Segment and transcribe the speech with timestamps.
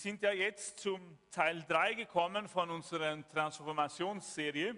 [0.00, 4.74] Sind ja jetzt zum Teil 3 gekommen von unserer Transformationsserie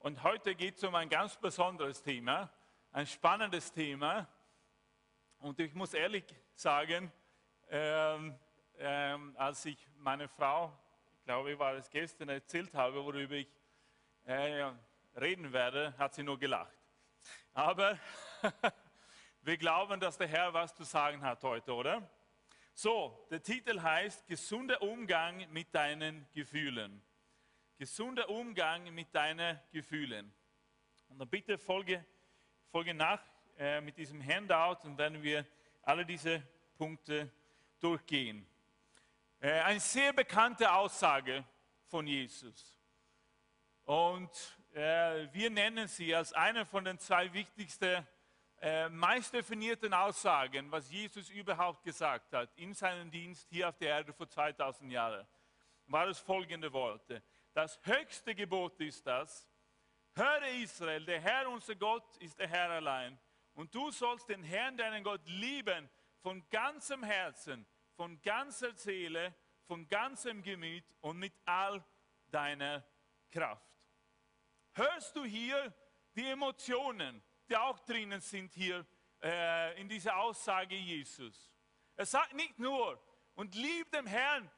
[0.00, 2.50] und heute geht es um ein ganz besonderes Thema,
[2.90, 4.26] ein spannendes Thema.
[5.38, 6.24] Und ich muss ehrlich
[6.56, 7.12] sagen,
[7.68, 8.36] ähm,
[8.78, 10.76] ähm, als ich meine Frau,
[11.18, 13.48] ich glaube, ich war es gestern, erzählt habe, worüber ich
[14.24, 14.72] äh,
[15.14, 16.76] reden werde, hat sie nur gelacht.
[17.54, 17.96] Aber
[19.42, 22.10] wir glauben, dass der Herr was zu sagen hat heute, oder?
[22.80, 27.02] So, der Titel heißt Gesunder Umgang mit deinen Gefühlen.
[27.76, 30.32] Gesunder Umgang mit deinen Gefühlen.
[31.08, 32.06] Und dann bitte folge,
[32.70, 33.20] folge nach
[33.58, 35.44] äh, mit diesem Handout und werden wir
[35.82, 36.40] alle diese
[36.76, 37.32] Punkte
[37.80, 38.46] durchgehen.
[39.40, 41.44] Äh, eine sehr bekannte Aussage
[41.88, 42.78] von Jesus.
[43.86, 44.30] Und
[44.72, 48.06] äh, wir nennen sie als eine von den zwei wichtigsten
[48.60, 53.90] äh, meist definierten Aussagen, was Jesus überhaupt gesagt hat in seinem Dienst hier auf der
[53.90, 55.26] Erde vor 2000 Jahren,
[55.86, 57.22] war es folgende Worte.
[57.54, 59.48] Das höchste Gebot ist das,
[60.14, 63.18] höre Israel, der Herr unser Gott ist der Herr allein.
[63.54, 65.88] Und du sollst den Herrn, deinen Gott, lieben
[66.20, 69.34] von ganzem Herzen, von ganzer Seele,
[69.66, 71.84] von ganzem Gemüt und mit all
[72.30, 72.84] deiner
[73.30, 73.66] Kraft.
[74.72, 75.74] Hörst du hier
[76.14, 78.86] die Emotionen, die auch drinnen sind hier
[79.22, 81.50] äh, in dieser Aussage Jesus.
[81.96, 83.02] Er sagt nicht nur,
[83.38, 84.50] und lieb dem Herrn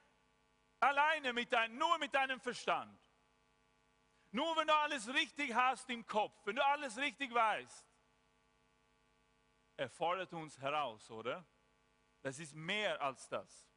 [0.81, 2.99] alleine mit dein, nur mit deinem Verstand.
[4.31, 7.87] Nur wenn du alles richtig hast im Kopf, wenn du alles richtig weißt.
[9.77, 11.45] Er fordert uns heraus, oder?
[12.23, 13.69] Das ist mehr als das.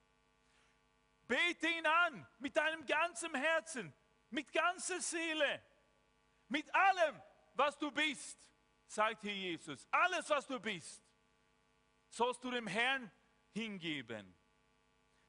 [1.28, 3.94] Bete ihn an mit deinem ganzen Herzen,
[4.30, 5.62] mit ganzer Seele,
[6.48, 7.22] mit allem,
[7.56, 8.38] was du bist
[8.88, 11.04] sagt hier Jesus, alles was du bist,
[12.10, 13.12] sollst du dem Herrn
[13.52, 14.36] hingeben.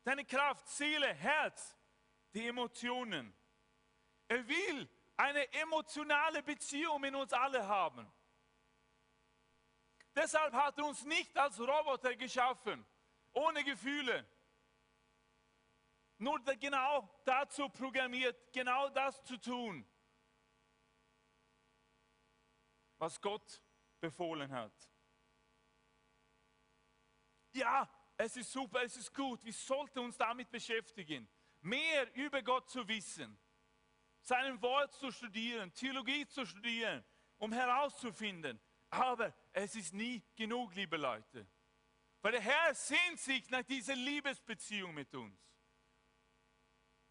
[0.03, 1.77] Deine Kraft, Seele, Herz,
[2.35, 3.35] die Emotionen.
[4.29, 8.11] Er will eine emotionale Beziehung mit uns alle haben.
[10.15, 12.85] Deshalb hat er uns nicht als Roboter geschaffen,
[13.33, 14.27] ohne Gefühle.
[16.19, 19.85] Nur genau dazu programmiert, genau das zu tun.
[23.05, 23.61] Was Gott
[24.01, 24.73] befohlen hat.
[27.53, 29.45] Ja, es ist super, es ist gut.
[29.45, 31.29] Wir sollten uns damit beschäftigen,
[31.61, 33.39] mehr über Gott zu wissen,
[34.23, 37.05] sein Wort zu studieren, Theologie zu studieren,
[37.37, 38.59] um herauszufinden.
[38.89, 41.47] Aber es ist nie genug, liebe Leute.
[42.23, 45.39] Weil der Herr sehnt sich nach dieser Liebesbeziehung mit uns,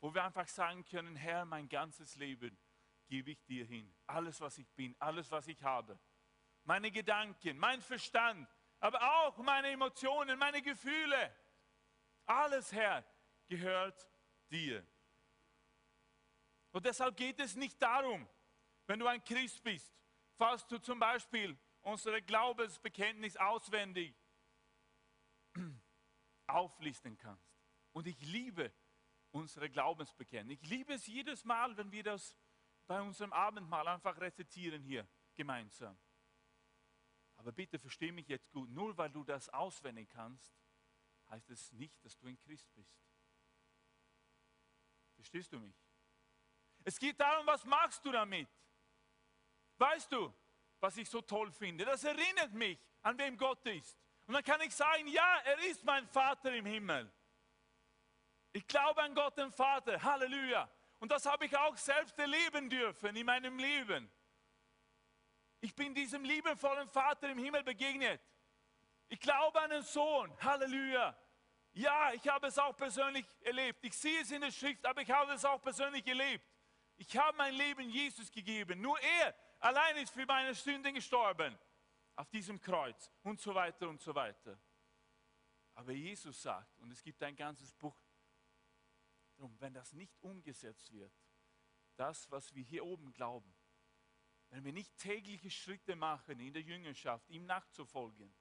[0.01, 2.57] wo wir einfach sagen können, Herr, mein ganzes Leben
[3.13, 3.93] gebe ich dir hin.
[4.07, 5.99] Alles, was ich bin, alles, was ich habe.
[6.63, 11.31] Meine Gedanken, mein Verstand, aber auch meine Emotionen, meine Gefühle.
[12.25, 13.05] Alles, Herr,
[13.47, 14.09] gehört
[14.49, 14.83] dir.
[16.71, 18.27] Und deshalb geht es nicht darum,
[18.87, 19.93] wenn du ein Christ bist,
[20.35, 24.15] falls du zum Beispiel unsere Glaubensbekenntnis auswendig
[26.47, 27.53] auflisten kannst.
[27.91, 28.73] Und ich liebe
[29.29, 30.57] unsere Glaubensbekenntnis.
[30.63, 32.35] Ich liebe es jedes Mal, wenn wir das
[32.87, 35.97] bei unserem Abendmahl einfach rezitieren hier gemeinsam.
[37.35, 40.55] Aber bitte versteh mich jetzt gut, nur weil du das auswendig kannst,
[41.29, 42.95] heißt es nicht, dass du ein Christ bist.
[45.15, 45.75] Verstehst du mich?
[46.83, 48.49] Es geht darum, was machst du damit?
[49.77, 50.33] Weißt du,
[50.79, 51.85] was ich so toll finde?
[51.85, 53.97] Das erinnert mich, an wem Gott ist.
[54.25, 57.11] Und dann kann ich sagen, ja, er ist mein Vater im Himmel.
[58.51, 60.01] Ich glaube an Gott, den Vater.
[60.01, 60.69] Halleluja.
[61.03, 64.09] Und das habe ich auch selbst erleben dürfen in meinem Leben.
[65.59, 68.21] Ich bin diesem liebevollen Vater im Himmel begegnet.
[69.09, 70.33] Ich glaube an einen Sohn.
[70.39, 71.13] Halleluja.
[71.73, 73.83] Ja, ich habe es auch persönlich erlebt.
[73.83, 76.45] Ich sehe es in der Schrift, aber ich habe es auch persönlich erlebt.
[76.95, 78.79] Ich habe mein Leben Jesus gegeben.
[78.79, 81.59] Nur er allein ist für meine Sünden gestorben.
[82.15, 84.57] Auf diesem Kreuz und so weiter und so weiter.
[85.75, 87.97] Aber Jesus sagt, und es gibt ein ganzes Buch
[89.43, 91.11] Darum, wenn das nicht umgesetzt wird,
[91.97, 93.53] das, was wir hier oben glauben,
[94.47, 98.33] wenn wir nicht tägliche Schritte machen in der Jüngerschaft, ihm nachzufolgen,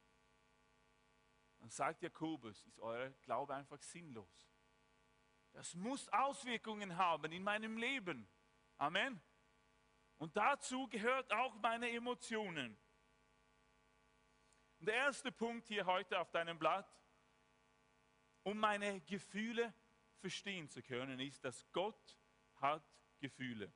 [1.59, 4.49] dann sagt Jakobus, ist euer Glaube einfach sinnlos.
[5.51, 8.29] Das muss Auswirkungen haben in meinem Leben.
[8.79, 9.21] Amen.
[10.19, 12.79] Und dazu gehört auch meine Emotionen.
[14.79, 16.89] Und der erste Punkt hier heute auf deinem Blatt,
[18.45, 19.75] um meine Gefühle
[20.23, 22.17] verstehen zu können, ist, dass Gott
[22.57, 22.83] hat
[23.19, 23.73] Gefühle.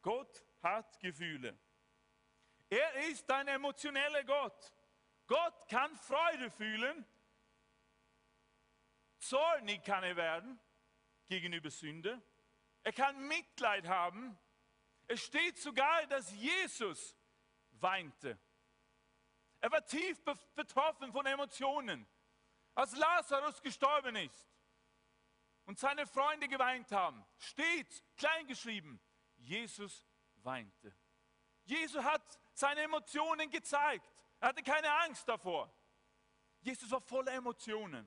[0.00, 1.56] Gott hat Gefühle.
[2.68, 4.74] Er ist ein emotioneller Gott.
[5.26, 7.06] Gott kann Freude fühlen,
[9.18, 10.58] zornig kann er werden
[11.28, 12.20] gegenüber Sünde.
[12.82, 14.38] Er kann Mitleid haben.
[15.06, 17.16] Es steht sogar, dass Jesus
[17.72, 18.38] weinte.
[19.60, 20.20] Er war tief
[20.54, 22.06] betroffen von Emotionen.
[22.74, 24.51] Als Lazarus gestorben ist
[25.72, 29.00] und seine Freunde geweint haben, steht kleingeschrieben,
[29.38, 30.06] Jesus
[30.42, 30.94] weinte.
[31.64, 34.06] Jesus hat seine Emotionen gezeigt.
[34.38, 35.74] Er hatte keine Angst davor.
[36.60, 38.06] Jesus war voller Emotionen.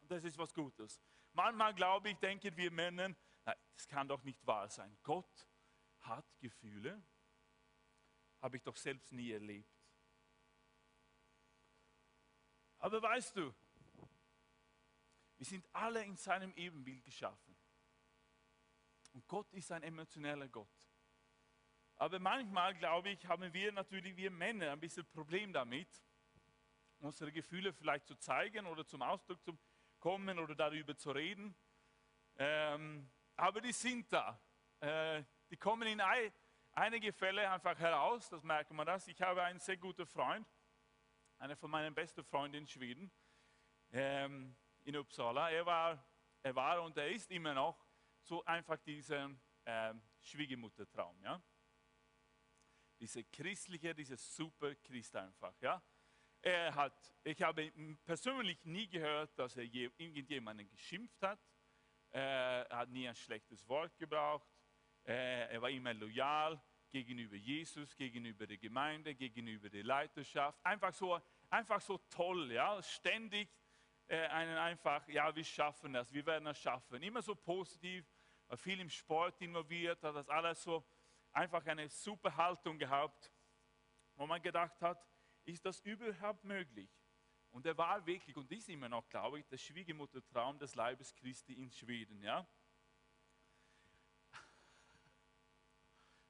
[0.00, 0.98] Und das ist was Gutes.
[1.34, 4.96] Manchmal glaube ich, denken wir Männer, das kann doch nicht wahr sein.
[5.02, 5.46] Gott
[5.98, 7.04] hat Gefühle.
[8.40, 9.70] Habe ich doch selbst nie erlebt.
[12.78, 13.54] Aber weißt du,
[15.40, 17.56] wir sind alle in seinem Ebenbild geschaffen.
[19.14, 20.68] Und Gott ist ein emotioneller Gott.
[21.96, 25.88] Aber manchmal, glaube ich, haben wir natürlich, wir Männer, ein bisschen Problem damit,
[26.98, 29.58] unsere Gefühle vielleicht zu zeigen oder zum Ausdruck zu
[29.98, 31.56] kommen oder darüber zu reden.
[32.36, 34.38] Ähm, aber die sind da.
[34.80, 36.34] Äh, die kommen in ein,
[36.72, 39.08] einige Fälle einfach heraus, das merkt man das.
[39.08, 40.46] Ich habe einen sehr guten Freund,
[41.38, 43.10] einer von meinen besten Freunden in Schweden,
[43.90, 44.54] ähm,
[44.84, 45.50] in Uppsala.
[45.50, 46.04] Er war,
[46.42, 47.84] er war und er ist immer noch
[48.22, 49.30] so einfach dieser
[49.66, 51.22] ähm, Schwiegermuttertraum.
[51.22, 51.42] Ja?
[52.98, 55.54] Diese christliche, diese super Christ einfach.
[55.60, 55.82] Ja?
[56.42, 57.70] Er hat, ich habe
[58.04, 61.40] persönlich nie gehört, dass er je, irgendjemanden geschimpft hat.
[62.10, 64.48] Er hat nie ein schlechtes Wort gebraucht.
[65.04, 66.60] Er war immer loyal
[66.90, 70.58] gegenüber Jesus, gegenüber der Gemeinde, gegenüber der Leiterschaft.
[70.64, 73.48] Einfach so, einfach so toll, ja, ständig
[74.10, 77.00] äh, einen einfach, ja, wir schaffen das, wir werden das schaffen.
[77.00, 78.04] Immer so positiv,
[78.56, 80.84] viel im Sport involviert, hat das alles so
[81.30, 83.32] einfach eine super Haltung gehabt,
[84.16, 85.06] wo man gedacht hat,
[85.44, 86.90] ist das überhaupt möglich?
[87.52, 91.54] Und er war wirklich, und ist immer noch, glaube ich, der Schwiegermuttertraum des Leibes Christi
[91.54, 92.20] in Schweden.
[92.20, 92.44] Ja?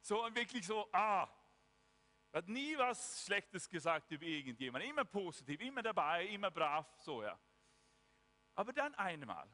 [0.03, 1.29] So und wirklich so, ah,
[2.31, 7.39] hat nie was Schlechtes gesagt über irgendjemanden, immer positiv, immer dabei, immer brav, so ja.
[8.61, 9.51] Aber dann einmal,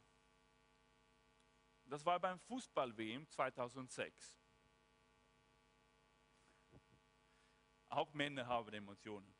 [1.84, 4.36] das war beim Fußball-WM 2006.
[7.88, 9.32] Auch Männer haben Emotionen.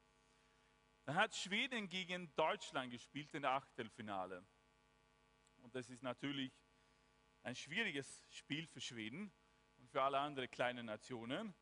[1.04, 4.46] Da hat Schweden gegen Deutschland gespielt in der Achtelfinale.
[5.56, 6.52] Und das ist natürlich
[7.42, 9.32] ein schwieriges Spiel für Schweden
[9.78, 11.56] und für alle anderen kleinen Nationen.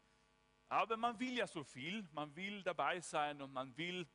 [0.68, 4.06] Aber man will ja so viel, man will dabei sein und man will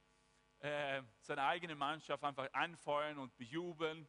[0.59, 4.07] äh, seine eigene Mannschaft einfach anfeuern und bejubeln.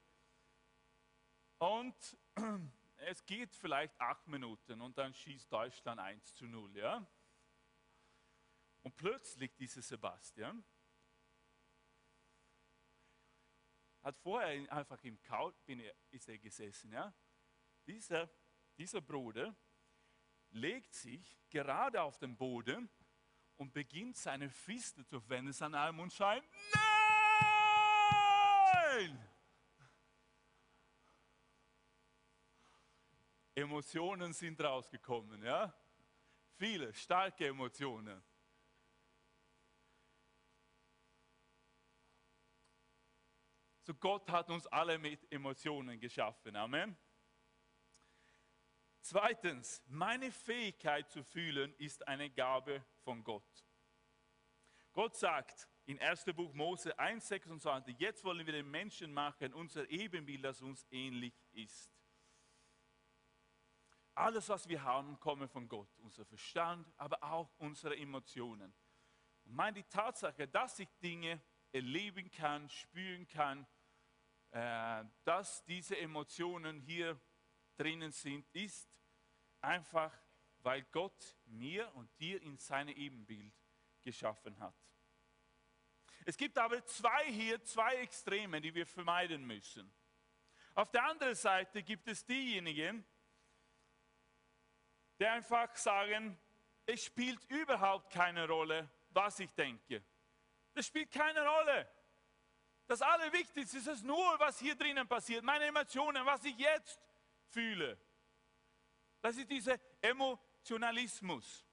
[1.59, 2.19] Und
[2.97, 6.77] es geht vielleicht acht Minuten und dann schießt Deutschland 1 zu 0.
[6.77, 7.07] Ja?
[8.83, 10.65] Und plötzlich dieser Sebastian
[14.03, 15.55] hat vorher einfach im Kaut
[16.11, 16.93] ist er gesessen.
[16.93, 17.15] Ja?
[17.87, 18.31] Dieser,
[18.77, 19.55] dieser Bruder
[20.51, 22.91] legt sich gerade auf den Boden
[23.61, 26.43] und beginnt seine Fiste zu wenden an einem und schreit,
[28.73, 29.29] nein!
[33.55, 35.75] Emotionen sind rausgekommen, ja?
[36.57, 38.25] Viele starke Emotionen.
[43.83, 46.57] So Gott hat uns alle mit Emotionen geschaffen.
[46.57, 46.97] Amen.
[49.11, 53.67] Zweitens, meine Fähigkeit zu fühlen ist eine Gabe von Gott.
[54.93, 56.27] Gott sagt in 1.
[56.27, 61.91] Buch Mose 1,26, jetzt wollen wir den Menschen machen, unser Ebenbild, das uns ähnlich ist.
[64.15, 65.91] Alles, was wir haben, kommt von Gott.
[65.99, 68.73] Unser Verstand, aber auch unsere Emotionen.
[69.43, 73.67] Und meine die Tatsache, dass ich Dinge erleben kann, spüren kann,
[74.53, 77.21] äh, dass diese Emotionen hier
[77.77, 78.90] drinnen sind, ist
[79.63, 80.13] einfach,
[80.63, 83.55] weil Gott mir und dir in seine Ebenbild
[84.03, 84.75] geschaffen hat.
[86.25, 89.91] Es gibt aber zwei hier, zwei Extreme, die wir vermeiden müssen.
[90.75, 93.05] Auf der anderen Seite gibt es diejenigen,
[95.19, 96.39] die einfach sagen,
[96.87, 100.05] es spielt überhaupt keine Rolle, was ich denke.
[100.73, 101.91] Das spielt keine Rolle.
[102.87, 107.01] Das Allerwichtigste ist es nur, was hier drinnen passiert, meine Emotionen, was ich jetzt
[107.49, 107.99] fühle.
[109.21, 111.67] Das ist dieser Emotionalismus.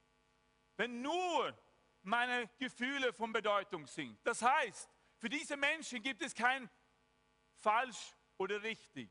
[0.75, 1.57] Wenn nur
[2.03, 4.19] meine Gefühle von Bedeutung sind.
[4.25, 6.69] Das heißt, für diese Menschen gibt es kein
[7.55, 9.09] falsch oder richtig.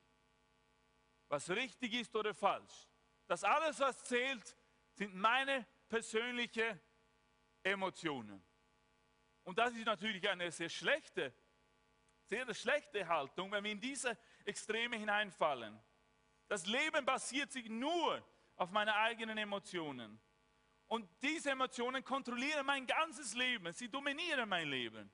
[1.29, 2.89] Was richtig ist oder falsch.
[3.27, 4.57] Das alles, was zählt,
[4.93, 6.81] sind meine persönlichen
[7.63, 8.43] Emotionen.
[9.43, 11.35] Und das ist natürlich eine sehr schlechte
[12.29, 15.79] sehr schlechte Haltung, wenn wir in diese Extreme hineinfallen.
[16.49, 18.25] Das Leben basiert sich nur
[18.57, 20.21] auf meine eigenen Emotionen.
[20.89, 23.73] Und diese Emotionen kontrollieren mein ganzes Leben.
[23.73, 25.11] Sie dominieren mein Leben.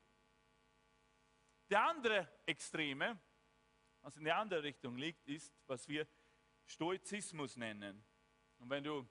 [1.71, 3.19] Der andere Extreme,
[4.03, 6.07] was in der andere Richtung liegt, ist, was wir
[6.67, 8.05] Stoizismus nennen.
[8.59, 9.09] Und wenn du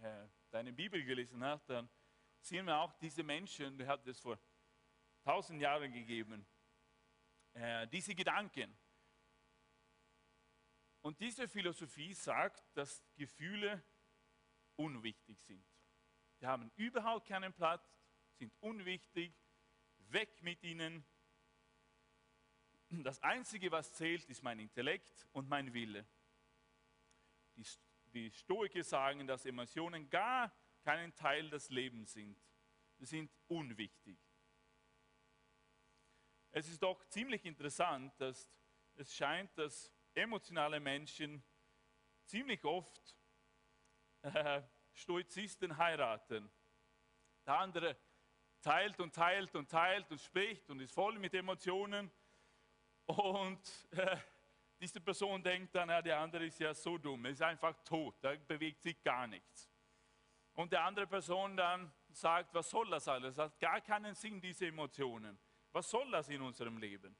[0.00, 1.88] äh, deine Bibel gelesen hast, dann
[2.40, 4.38] sehen wir auch diese Menschen, die hat es vor
[5.22, 6.44] tausend Jahren gegeben,
[7.54, 8.76] äh, diese Gedanken.
[11.04, 13.84] Und diese Philosophie sagt, dass Gefühle
[14.76, 15.62] unwichtig sind.
[16.40, 18.00] Die haben überhaupt keinen Platz,
[18.32, 19.34] sind unwichtig,
[20.08, 21.04] weg mit ihnen.
[22.88, 26.06] Das Einzige, was zählt, ist mein Intellekt und mein Wille.
[27.56, 27.66] Die,
[28.14, 32.42] die Stoiker sagen, dass Emotionen gar keinen Teil des Lebens sind.
[32.96, 34.18] Sie sind unwichtig.
[36.50, 38.50] Es ist doch ziemlich interessant, dass
[38.94, 41.42] es scheint, dass emotionale Menschen
[42.24, 43.16] ziemlich oft
[44.22, 46.50] äh, Stoizisten heiraten.
[47.46, 47.96] Der andere
[48.60, 52.10] teilt und teilt und teilt und spricht und ist voll mit Emotionen.
[53.06, 54.16] Und äh,
[54.80, 58.16] diese Person denkt dann, ja, der andere ist ja so dumm, er ist einfach tot,
[58.22, 59.70] da bewegt sich gar nichts.
[60.54, 63.36] Und die andere Person dann sagt, was soll das alles?
[63.36, 65.38] Das hat gar keinen Sinn, diese Emotionen.
[65.72, 67.16] Was soll das in unserem Leben?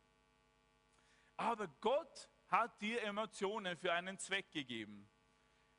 [1.36, 5.08] Aber Gott hat dir Emotionen für einen Zweck gegeben.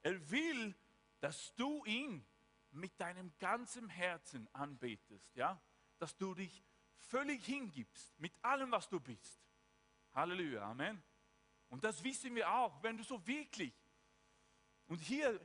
[0.04, 0.76] Er will,
[1.22, 2.26] dass du ihn
[2.72, 5.62] mit deinem ganzen Herzen anbetest, ja?
[5.98, 6.64] Dass du dich
[6.98, 9.42] völlig hingibst mit allem, was du bist.
[10.14, 11.02] Halleluja, Amen.
[11.70, 13.74] Und das wissen wir auch, wenn du so wirklich.
[14.88, 15.40] Und hier,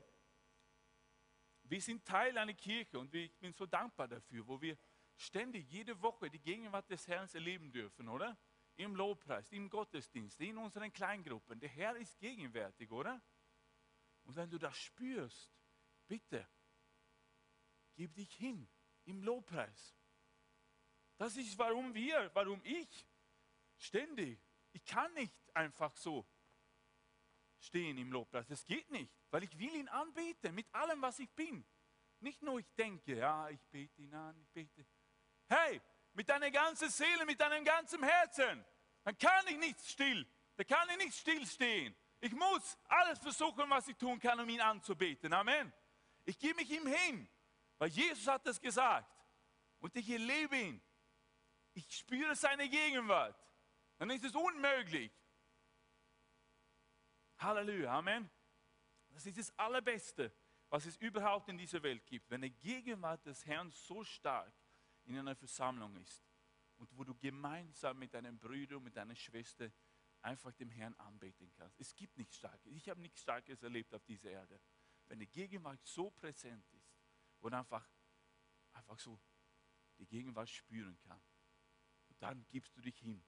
[1.63, 4.77] wir sind Teil einer Kirche und ich bin so dankbar dafür, wo wir
[5.17, 8.37] ständig jede Woche die Gegenwart des Herrn erleben dürfen, oder?
[8.77, 11.61] Im Lobpreis, im Gottesdienst, in unseren Kleingruppen.
[11.61, 13.21] Der Herr ist gegenwärtig, oder?
[14.25, 15.53] Und wenn du das spürst,
[16.07, 16.47] bitte,
[17.95, 18.69] gib dich hin
[19.05, 19.95] im Lobpreis.
[21.17, 23.07] Das ist, warum wir, warum ich
[23.77, 24.41] ständig,
[24.73, 26.27] ich kann nicht einfach so
[27.59, 28.47] stehen im Lobpreis.
[28.47, 31.65] Das geht nicht, weil ich will ihn anbeten mit allem, was ich bin.
[32.21, 34.87] Nicht nur ich denke, ja, ich bete ihn an, ich bete.
[35.47, 35.81] Hey,
[36.15, 38.65] mit deiner ganzen Seele, mit deinem ganzen Herzen,
[39.05, 40.27] dann kann ich nicht still,
[40.57, 41.95] da kann ich nicht stillstehen.
[42.21, 45.33] Ich muss alles versuchen, was ich tun kann, um ihn anzubeten.
[45.33, 45.73] Amen.
[46.25, 47.29] Ich gebe mich ihm hin,
[47.79, 49.11] weil Jesus hat das gesagt.
[49.81, 50.83] Und ich erlebe ihn.
[51.73, 53.39] Ich spüre seine Gegenwart.
[53.97, 55.11] Dann ist es unmöglich.
[57.39, 58.29] Halleluja, Amen.
[59.09, 60.31] Das ist das Allerbeste,
[60.69, 62.29] was es überhaupt in dieser Welt gibt.
[62.31, 64.53] Wenn die Gegenwart des Herrn so stark
[65.11, 66.25] in einer Versammlung ist
[66.77, 69.71] und wo du gemeinsam mit deinen Brüdern, mit deiner Schwester
[70.23, 71.79] einfach dem Herrn anbeten kannst.
[71.81, 72.73] Es gibt nichts Starkes.
[72.73, 74.61] Ich habe nichts Starkes erlebt auf dieser Erde.
[75.09, 76.97] Wenn die Gegenwart so präsent ist
[77.41, 77.89] und einfach,
[78.73, 79.19] einfach so
[79.99, 81.21] die Gegenwart spüren kann.
[82.09, 83.23] Und dann gibst du dich hin.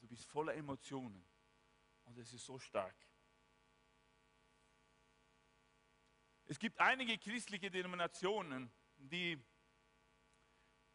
[0.00, 1.26] Du bist voller Emotionen.
[2.04, 2.96] Und es ist so stark.
[6.46, 9.38] Es gibt einige christliche Denominationen, die,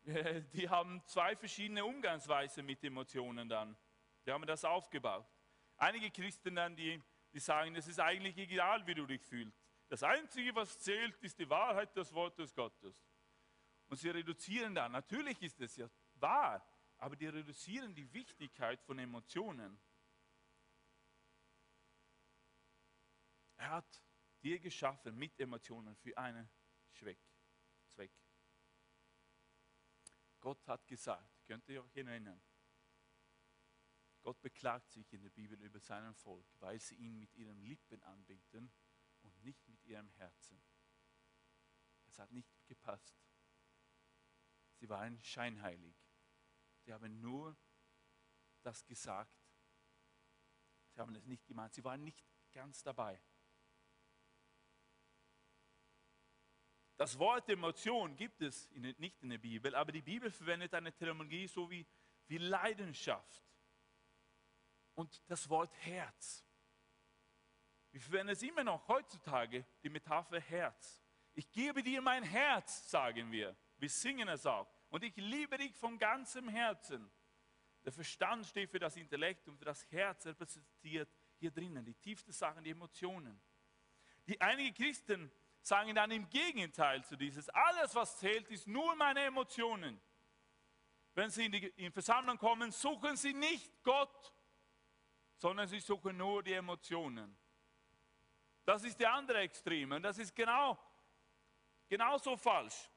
[0.05, 3.75] die haben zwei verschiedene Umgangsweisen mit Emotionen dann.
[4.25, 5.25] Die haben das aufgebaut.
[5.77, 7.01] Einige Christen dann, die,
[7.33, 9.59] die sagen, es ist eigentlich egal, wie du dich fühlst.
[9.88, 13.05] Das Einzige, was zählt, ist die Wahrheit des Wortes Gottes.
[13.88, 16.65] Und sie reduzieren dann, natürlich ist es ja wahr,
[16.97, 19.79] aber die reduzieren die Wichtigkeit von Emotionen.
[23.57, 24.01] Er hat
[24.41, 26.50] dir geschaffen mit Emotionen für einen
[26.91, 27.19] Zweck.
[30.45, 32.39] Gott hat gesagt, könnt ihr euch erinnern,
[34.21, 38.03] Gott beklagt sich in der Bibel über seinen Volk, weil sie ihn mit ihren Lippen
[38.03, 38.71] anbeten
[39.23, 40.61] und nicht mit ihrem Herzen.
[42.05, 43.19] Es hat nicht gepasst.
[44.75, 45.97] Sie waren scheinheilig.
[46.81, 47.57] Sie haben nur
[48.61, 49.35] das gesagt.
[50.91, 51.73] Sie haben es nicht gemeint.
[51.73, 53.19] Sie waren nicht ganz dabei.
[56.97, 61.47] Das Wort Emotion gibt es nicht in der Bibel, aber die Bibel verwendet eine Terminologie
[61.47, 61.85] so wie,
[62.27, 63.43] wie Leidenschaft
[64.93, 66.45] und das Wort Herz.
[67.91, 71.01] Wir verwenden es immer noch heutzutage, die Metapher Herz.
[71.33, 73.55] Ich gebe dir mein Herz, sagen wir.
[73.77, 74.69] Wir singen es auch.
[74.89, 77.11] Und ich liebe dich von ganzem Herzen.
[77.83, 82.31] Der Verstand steht für das Intellekt und für das Herz repräsentiert hier drinnen die tiefsten
[82.31, 83.41] Sachen, die Emotionen.
[84.27, 85.31] Die einige Christen
[85.65, 90.00] sagen dann im Gegenteil zu dieses, alles was zählt, ist nur meine Emotionen.
[91.15, 94.34] wenn sie in die in Versammlung kommen, suchen sie nicht Gott,
[95.38, 97.38] sondern sie suchen nur die Emotionen.
[98.65, 100.77] Das ist die andere Extreme und das ist genau,
[101.88, 102.89] genauso falsch.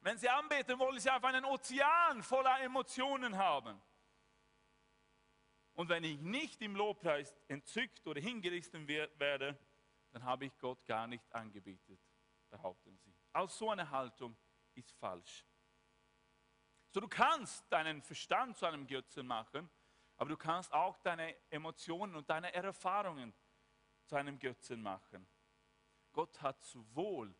[0.00, 3.80] Wenn sie anbeten, wollen sie einfach einen Ozean voller Emotionen haben.
[5.74, 9.56] Und wenn ich nicht im Lobpreis entzückt oder hingerissen werde,
[10.12, 12.00] dann habe ich Gott gar nicht angebetet,
[12.48, 13.14] behaupten sie.
[13.32, 14.36] Aus so einer Haltung
[14.74, 15.46] ist falsch.
[16.90, 19.70] So, du kannst deinen Verstand zu einem Götzen machen,
[20.16, 23.32] aber du kannst auch deine Emotionen und deine Erfahrungen
[24.06, 25.28] zu einem Götzen machen.
[26.12, 27.34] Gott hat sowohl,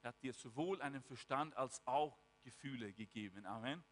[0.00, 3.44] er hat dir sowohl einen Verstand als auch Gefühle gegeben.
[3.44, 3.84] Amen.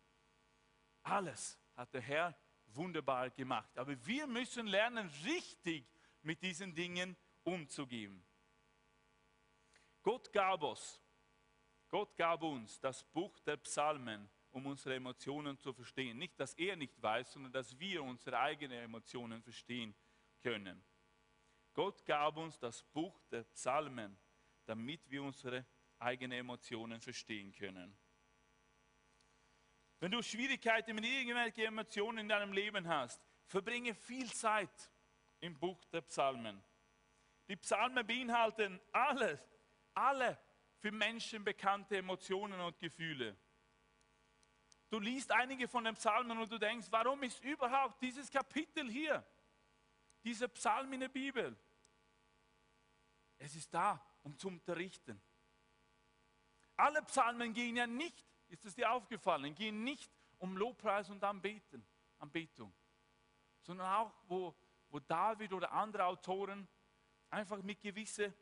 [1.02, 3.76] Alles hat der Herr wunderbar gemacht.
[3.76, 5.86] Aber wir müssen lernen, richtig
[6.22, 8.24] mit diesen Dingen umzugehen.
[10.02, 11.00] Gott gab uns,
[11.88, 16.18] Gott gab uns das Buch der Psalmen, um unsere Emotionen zu verstehen.
[16.18, 19.94] Nicht, dass er nicht weiß, sondern dass wir unsere eigenen Emotionen verstehen
[20.42, 20.84] können.
[21.72, 24.18] Gott gab uns das Buch der Psalmen,
[24.66, 25.64] damit wir unsere
[25.98, 27.96] eigenen Emotionen verstehen können.
[30.00, 34.90] Wenn du Schwierigkeiten mit irgendwelchen Emotionen in deinem Leben hast, verbringe viel Zeit
[35.40, 36.62] im Buch der Psalmen.
[37.48, 39.38] Die Psalmen beinhalten alle,
[39.94, 40.38] alle
[40.78, 43.36] für Menschen bekannte Emotionen und Gefühle.
[44.90, 49.24] Du liest einige von den Psalmen und du denkst, warum ist überhaupt dieses Kapitel hier?
[50.22, 51.56] Dieser Psalm in der Bibel.
[53.38, 55.20] Es ist da, um zu unterrichten.
[56.76, 59.54] Alle Psalmen gehen ja nicht ist es dir aufgefallen?
[59.54, 61.84] Gehen nicht um Lobpreis und Anbeten,
[62.18, 62.72] Anbetung,
[63.62, 64.54] sondern auch, wo,
[64.90, 66.68] wo David oder andere Autoren
[67.32, 68.32] einfach mit gewissen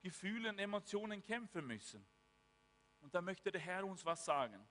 [0.00, 2.06] Gefühlen, Emotionen kämpfen müssen.
[3.00, 4.68] Und da möchte der Herr uns was sagen.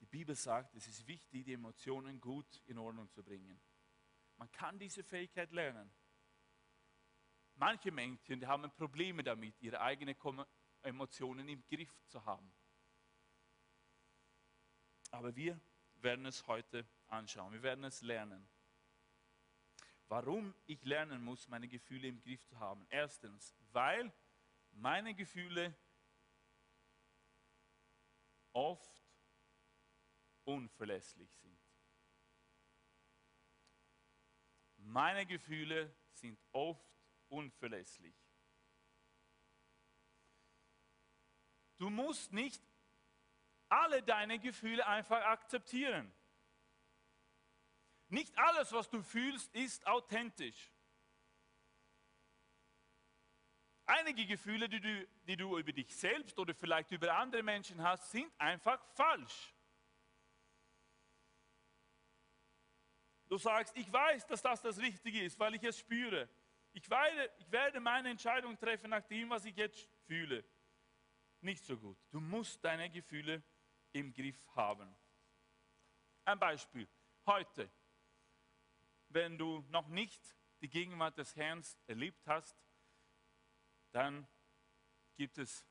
[0.00, 3.60] Die Bibel sagt, es ist wichtig, die Emotionen gut in Ordnung zu bringen.
[4.36, 5.90] Man kann diese Fähigkeit lernen.
[7.54, 10.16] Manche Menschen die haben Probleme damit, ihre eigene
[10.82, 12.52] Emotionen im Griff zu haben.
[15.10, 15.58] Aber wir
[15.94, 18.46] werden es heute anschauen, wir werden es lernen.
[20.08, 22.86] Warum ich lernen muss, meine Gefühle im Griff zu haben.
[22.90, 24.12] Erstens, weil
[24.70, 25.76] meine Gefühle
[28.52, 28.96] oft
[30.44, 31.58] unverlässlich sind.
[34.76, 36.88] Meine Gefühle sind oft
[37.28, 38.14] unverlässlich.
[41.78, 42.62] Du musst nicht
[43.68, 46.12] alle deine Gefühle einfach akzeptieren.
[48.08, 50.72] Nicht alles, was du fühlst, ist authentisch.
[53.84, 58.10] Einige Gefühle, die du, die du über dich selbst oder vielleicht über andere Menschen hast,
[58.10, 59.54] sind einfach falsch.
[63.28, 66.28] Du sagst, ich weiß, dass das das Richtige ist, weil ich es spüre.
[66.72, 70.44] Ich werde, ich werde meine Entscheidung treffen nach dem, was ich jetzt fühle
[71.46, 71.98] nicht so gut.
[72.10, 73.42] Du musst deine Gefühle
[73.92, 74.94] im Griff haben.
[76.24, 76.86] Ein Beispiel.
[77.24, 77.70] Heute,
[79.08, 82.56] wenn du noch nicht die Gegenwart des Herrn erlebt hast,
[83.92, 84.26] dann
[85.16, 85.64] gibt es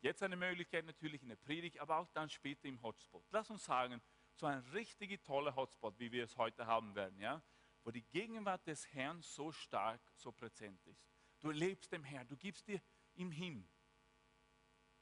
[0.00, 3.24] jetzt eine Möglichkeit natürlich in der Predigt, aber auch dann später im Hotspot.
[3.30, 4.00] Lass uns sagen,
[4.34, 7.42] so ein richtig toller Hotspot, wie wir es heute haben werden, ja,
[7.84, 11.04] wo die Gegenwart des Herrn so stark, so präsent ist.
[11.40, 12.80] Du erlebst dem Herrn, du gibst dir
[13.14, 13.68] ihm hin.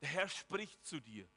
[0.00, 1.28] Der Herr spricht zu dir.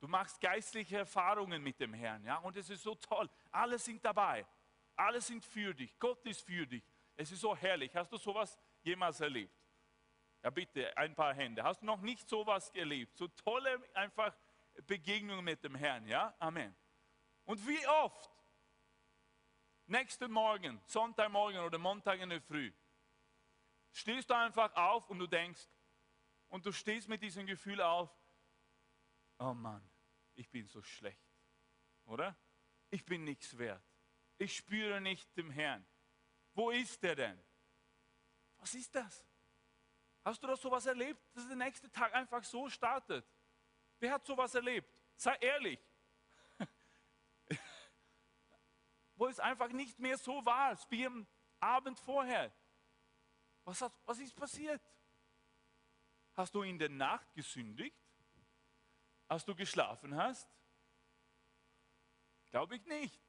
[0.00, 3.28] Du machst geistliche Erfahrungen mit dem Herrn, ja, und es ist so toll.
[3.50, 4.46] Alle sind dabei.
[4.98, 5.96] Alle sind für dich.
[5.98, 6.82] Gott ist für dich.
[7.16, 7.94] Es ist so herrlich.
[7.94, 9.54] Hast du sowas jemals erlebt?
[10.42, 11.62] Ja, bitte, ein paar Hände.
[11.62, 13.16] Hast du noch nicht sowas erlebt?
[13.16, 14.36] So tolle einfach
[14.86, 16.34] Begegnungen mit dem Herrn, ja?
[16.38, 16.74] Amen.
[17.44, 18.30] Und wie oft?
[19.86, 22.72] Nächsten Morgen, Sonntagmorgen oder Montag in der Früh,
[23.92, 25.66] stehst du einfach auf und du denkst,
[26.48, 28.10] und du stehst mit diesem Gefühl auf,
[29.38, 29.88] oh Mann,
[30.34, 31.30] ich bin so schlecht,
[32.04, 32.36] oder?
[32.90, 33.87] Ich bin nichts wert.
[34.38, 35.84] Ich spüre nicht dem Herrn.
[36.54, 37.42] Wo ist er denn?
[38.58, 39.24] Was ist das?
[40.24, 43.26] Hast du das sowas erlebt, dass der nächste Tag einfach so startet?
[43.98, 44.88] Wer hat sowas erlebt?
[45.16, 45.80] Sei ehrlich.
[49.16, 51.26] Wo es einfach nicht mehr so war, wie am
[51.58, 52.52] Abend vorher.
[53.64, 54.80] Was, hat, was ist passiert?
[56.34, 57.96] Hast du in der Nacht gesündigt?
[59.26, 60.48] Als du geschlafen hast?
[62.50, 63.27] Glaube ich nicht.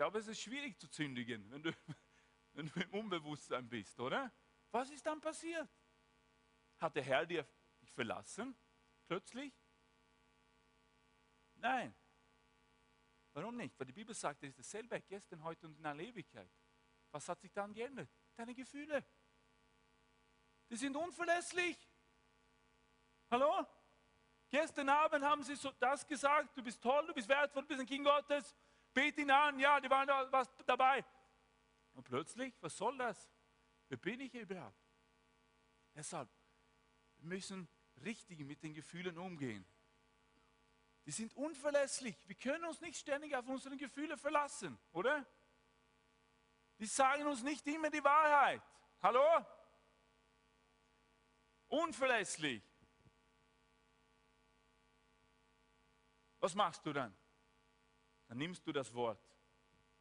[0.00, 1.72] Ich glaube, es ist schwierig zu sündigen, wenn du,
[2.54, 4.32] wenn du im Unbewusstsein bist, oder?
[4.70, 5.68] Was ist dann passiert?
[6.78, 7.46] Hat der Herr dir
[7.82, 8.56] dich verlassen?
[9.06, 9.52] Plötzlich?
[11.56, 11.94] Nein.
[13.34, 13.78] Warum nicht?
[13.78, 16.50] Weil die Bibel sagt, es ist dasselbe gestern, heute und in aller Ewigkeit.
[17.10, 18.08] Was hat sich dann geändert?
[18.36, 19.04] Deine Gefühle.
[20.70, 21.76] Die sind unverlässlich.
[23.30, 23.66] Hallo?
[24.48, 27.80] Gestern Abend haben sie so das gesagt, du bist toll, du bist wertvoll, du bist
[27.80, 28.56] ein Kind Gottes,
[28.92, 31.04] bete ihn an, ja, die waren da was dabei.
[31.94, 33.28] Und plötzlich, was soll das?
[33.88, 34.78] Wer bin ich überhaupt?
[35.94, 36.28] Deshalb,
[37.18, 37.68] wir müssen
[38.02, 39.66] richtig mit den Gefühlen umgehen.
[41.06, 42.16] Die sind unverlässlich.
[42.28, 45.26] Wir können uns nicht ständig auf unsere Gefühle verlassen, oder?
[46.78, 48.62] Die sagen uns nicht immer die Wahrheit.
[49.02, 49.44] Hallo?
[51.68, 52.62] Unverlässlich.
[56.38, 57.14] Was machst du dann?
[58.30, 59.20] Dann nimmst du das Wort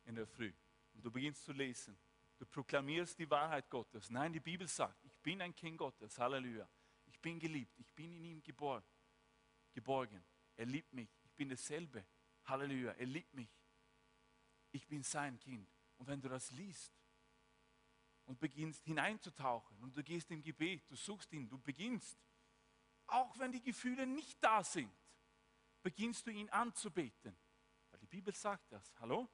[0.05, 0.53] in der Früh
[0.93, 1.97] und du beginnst zu lesen.
[2.37, 4.11] Du proklamierst die Wahrheit Gottes.
[4.11, 6.15] Nein, die Bibel sagt, ich bin ein Kind Gottes.
[6.19, 6.69] Halleluja.
[7.07, 7.73] Ich bin geliebt.
[7.79, 8.83] Ich bin in ihm geboren,
[9.73, 10.23] geborgen.
[10.55, 11.09] Er liebt mich.
[11.23, 12.05] Ich bin dasselbe.
[12.45, 12.91] Halleluja.
[12.91, 13.49] Er liebt mich.
[14.73, 15.67] Ich bin sein Kind.
[15.97, 16.93] Und wenn du das liest
[18.25, 22.15] und beginnst hineinzutauchen und du gehst im Gebet, du suchst ihn, du beginnst,
[23.07, 24.93] auch wenn die Gefühle nicht da sind,
[25.81, 27.35] beginnst du ihn anzubeten.
[28.09, 28.91] Die Bibel sagt das.
[28.99, 29.29] Hallo?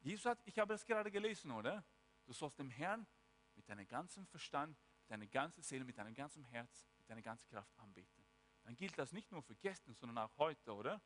[0.00, 1.84] Jesus hat, ich habe das gerade gelesen, oder?
[2.24, 3.06] Du sollst dem Herrn
[3.54, 7.48] mit deinem ganzen Verstand, mit deiner ganzen Seele, mit deinem ganzen Herz, mit deiner ganzen
[7.48, 8.24] Kraft anbeten.
[8.64, 11.00] Dann gilt das nicht nur für gestern, sondern auch heute, oder?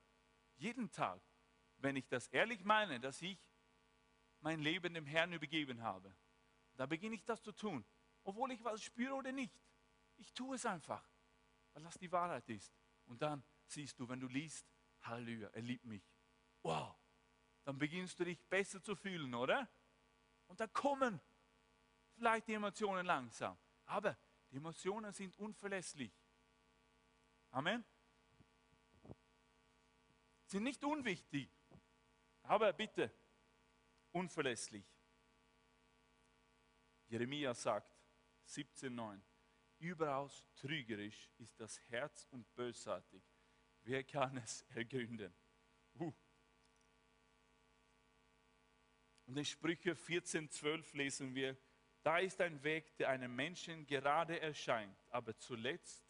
[0.57, 1.21] Jeden Tag,
[1.77, 3.39] wenn ich das ehrlich meine, dass ich
[4.41, 6.17] mein Leben dem Herrn übergeben habe,
[6.75, 7.85] da beginne ich das zu tun,
[8.25, 9.55] obwohl ich was spüre oder nicht.
[10.17, 11.07] Ich tue es einfach,
[11.75, 12.75] weil das die Wahrheit ist.
[13.05, 14.67] Und dann siehst du, wenn du liest,
[15.07, 16.03] Halleluja, er liebt mich.
[16.63, 16.97] Wow,
[17.65, 19.69] dann beginnst du dich besser zu fühlen, oder?
[20.47, 21.21] Und dann kommen
[22.15, 23.59] vielleicht die Emotionen langsam.
[23.87, 24.17] Aber
[24.51, 26.13] die Emotionen sind unverlässlich.
[27.51, 27.85] Amen.
[30.47, 31.51] Sind nicht unwichtig,
[32.43, 33.13] aber bitte
[34.13, 34.87] unverlässlich.
[37.09, 37.97] Jeremia sagt
[38.47, 39.21] 17,9
[39.79, 43.23] Überaus trügerisch ist das Herz und bösartig.
[43.87, 45.33] Wer kann es ergründen?
[45.95, 46.13] Uh.
[49.27, 51.57] Und in Sprüche 14,12 lesen wir,
[52.03, 56.05] da ist ein Weg, der einem Menschen gerade erscheint, aber zuletzt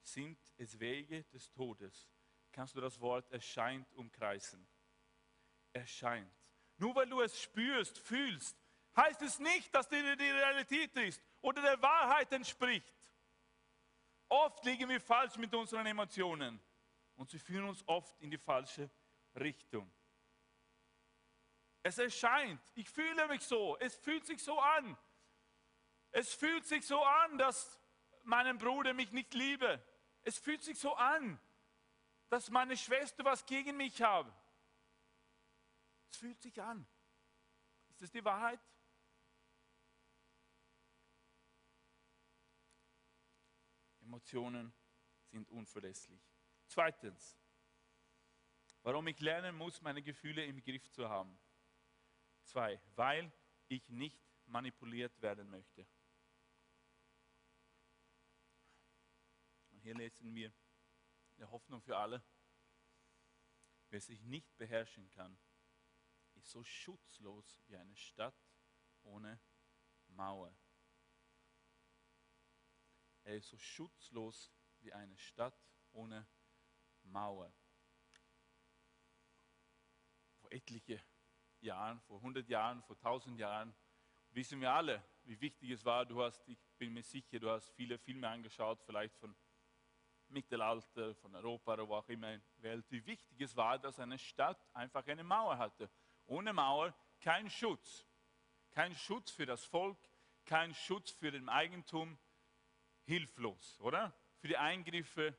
[0.00, 2.10] sind es Wege des Todes.
[2.50, 4.66] Kannst du das Wort erscheint umkreisen?
[5.72, 6.32] Erscheint.
[6.76, 8.56] Nur weil du es spürst, fühlst,
[8.96, 12.92] heißt es nicht, dass dir die Realität ist oder der Wahrheit entspricht.
[14.28, 16.60] Oft liegen wir falsch mit unseren Emotionen
[17.22, 18.90] und sie führen uns oft in die falsche
[19.36, 19.88] Richtung.
[21.84, 24.98] Es erscheint, ich fühle mich so, es fühlt sich so an.
[26.10, 27.78] Es fühlt sich so an, dass
[28.24, 29.80] mein Bruder mich nicht liebe.
[30.24, 31.38] Es fühlt sich so an,
[32.28, 34.26] dass meine Schwester was gegen mich hat.
[36.10, 36.84] Es fühlt sich an.
[37.90, 38.58] Ist das die Wahrheit?
[44.00, 44.74] Emotionen
[45.30, 46.31] sind unverlässlich.
[46.72, 47.38] Zweitens,
[48.80, 51.38] warum ich lernen muss, meine Gefühle im Griff zu haben.
[52.44, 53.30] Zwei, weil
[53.68, 55.86] ich nicht manipuliert werden möchte.
[59.72, 60.50] Und hier lesen wir
[61.36, 62.24] der Hoffnung für alle.
[63.90, 65.38] Wer sich nicht beherrschen kann,
[66.36, 68.48] ist so schutzlos wie eine Stadt
[69.02, 69.38] ohne
[70.06, 70.56] Mauer.
[73.24, 76.41] Er ist so schutzlos wie eine Stadt ohne Mauer.
[80.40, 81.00] Vor etliche
[81.60, 83.74] Jahren, vor 100 Jahren, vor 1000 Jahren
[84.30, 86.04] wissen wir alle, wie wichtig es war.
[86.04, 89.34] Du hast, ich bin mir sicher, du hast viele Filme angeschaut, vielleicht von
[90.28, 94.00] Mittelalter, von Europa oder wo auch immer in der Welt, wie wichtig es war, dass
[94.00, 95.90] eine Stadt einfach eine Mauer hatte.
[96.26, 98.06] Ohne Mauer kein Schutz.
[98.70, 99.98] Kein Schutz für das Volk,
[100.46, 102.18] kein Schutz für den Eigentum,
[103.04, 104.14] hilflos, oder?
[104.38, 105.36] Für die Eingriffe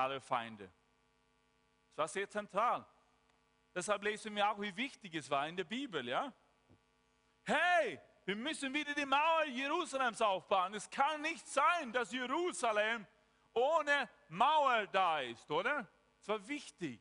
[0.00, 0.70] aller Feinde.
[1.90, 2.86] Das war sehr zentral.
[3.74, 6.32] Deshalb lesen wir auch, wie wichtig es war in der Bibel, ja?
[7.44, 10.74] Hey, wir müssen wieder die Mauer Jerusalems aufbauen.
[10.74, 13.06] Es kann nicht sein, dass Jerusalem
[13.52, 15.88] ohne Mauer da ist, oder?
[16.20, 17.00] Es war wichtig.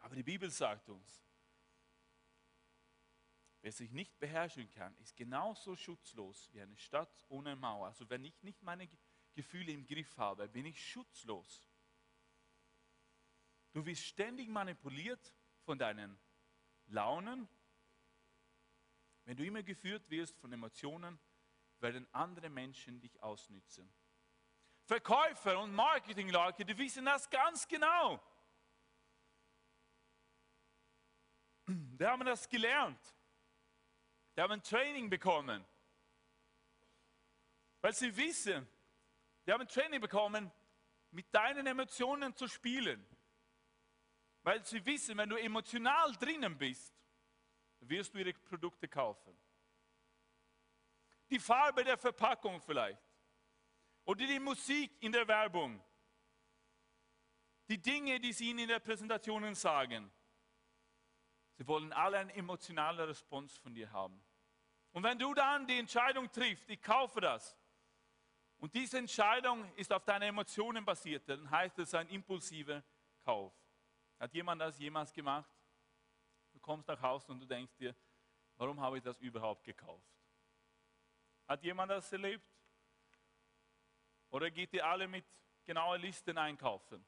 [0.00, 1.22] Aber die Bibel sagt uns,
[3.62, 7.86] Wer sich nicht beherrschen kann, ist genauso schutzlos wie eine Stadt ohne Mauer.
[7.86, 8.88] Also wenn ich nicht meine
[9.34, 11.68] Gefühle im Griff habe, bin ich schutzlos.
[13.72, 16.18] Du wirst ständig manipuliert von deinen
[16.86, 17.48] Launen.
[19.24, 21.18] Wenn du immer geführt wirst von Emotionen,
[21.80, 23.92] werden andere Menschen dich ausnützen.
[24.84, 28.22] Verkäufer und Marketingleute, die wissen das ganz genau.
[31.66, 33.00] Die haben das gelernt.
[34.36, 35.64] Die haben ein Training bekommen.
[37.80, 38.68] Weil sie wissen,
[39.46, 40.50] die haben ein Training bekommen,
[41.10, 43.06] mit deinen Emotionen zu spielen.
[44.42, 46.94] Weil sie wissen, wenn du emotional drinnen bist,
[47.80, 49.36] wirst du ihre Produkte kaufen.
[51.30, 53.02] Die Farbe der Verpackung vielleicht.
[54.04, 55.82] Oder die Musik in der Werbung.
[57.68, 60.10] Die Dinge, die sie ihnen in der Präsentation sagen.
[61.54, 64.22] Sie wollen alle eine emotionale Response von dir haben.
[64.92, 67.56] Und wenn du dann die Entscheidung triffst, ich kaufe das,
[68.62, 72.80] und diese Entscheidung ist auf deine Emotionen basiert, dann heißt es ein impulsiver
[73.24, 73.52] Kauf.
[74.20, 75.50] Hat jemand das jemals gemacht?
[76.52, 77.92] Du kommst nach Hause und du denkst dir,
[78.54, 80.06] warum habe ich das überhaupt gekauft?
[81.48, 82.48] Hat jemand das erlebt?
[84.30, 85.24] Oder geht ihr alle mit
[85.64, 87.04] genauen Listen einkaufen?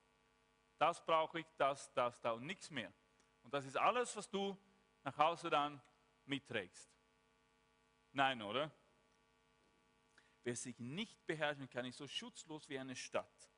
[0.76, 2.92] Das brauche ich, das, das, da und nichts mehr.
[3.44, 4.58] Und das ist alles, was du
[5.04, 5.80] nach Hause dann
[6.24, 6.90] mitträgst.
[8.10, 8.72] Nein, oder?
[10.44, 13.50] Wer sich nicht beherrschen kann, ist so schutzlos wie eine Stadt.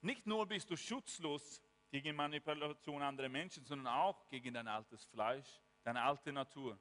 [0.00, 5.60] Nicht nur bist du schutzlos gegen Manipulation anderer Menschen, sondern auch gegen dein altes Fleisch,
[5.82, 6.78] deine alte Natur.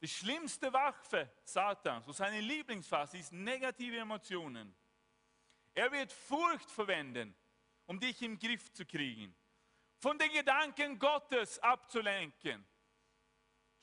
[0.00, 4.74] Die schlimmste Waffe Satans, so seine Lieblingsphase, ist negative Emotionen.
[5.74, 7.36] Er wird Furcht verwenden,
[7.86, 9.36] um dich im Griff zu kriegen,
[9.98, 12.66] von den Gedanken Gottes abzulenken.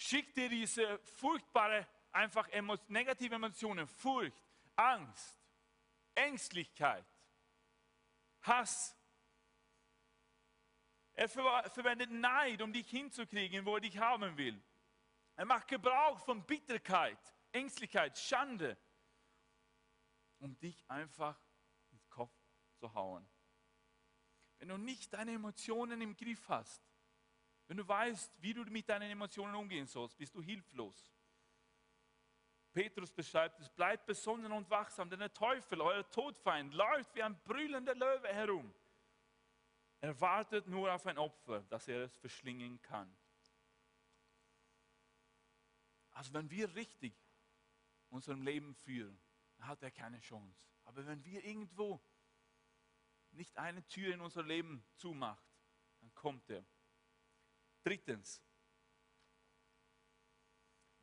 [0.02, 2.48] Schickt dir diese furchtbare, einfach
[2.88, 4.42] negative Emotionen, Furcht,
[4.78, 5.38] Angst,
[6.16, 7.06] Ängstlichkeit,
[8.44, 8.96] Hass.
[11.12, 14.64] Er verwendet Neid, um dich hinzukriegen, wo er dich haben will.
[15.36, 17.20] Er macht Gebrauch von Bitterkeit,
[17.52, 18.78] Ängstlichkeit, Schande,
[20.38, 21.38] um dich einfach
[21.90, 22.34] ins Kopf
[22.78, 23.30] zu hauen.
[24.60, 26.89] Wenn du nicht deine Emotionen im Griff hast,
[27.70, 31.14] wenn du weißt, wie du mit deinen Emotionen umgehen sollst, bist du hilflos.
[32.74, 37.40] Petrus beschreibt es, bleibt besonnen und wachsam, denn der Teufel, euer Todfeind, läuft wie ein
[37.44, 38.74] brüllender Löwe herum.
[40.02, 43.16] Er wartet nur auf ein Opfer, dass er es verschlingen kann.
[46.10, 47.14] Also wenn wir richtig
[48.10, 49.22] unserem Leben führen,
[49.58, 50.60] dann hat er keine Chance.
[50.86, 52.02] Aber wenn wir irgendwo
[53.30, 55.46] nicht eine Tür in unser Leben zumacht,
[56.00, 56.66] dann kommt er.
[57.84, 58.42] Drittens,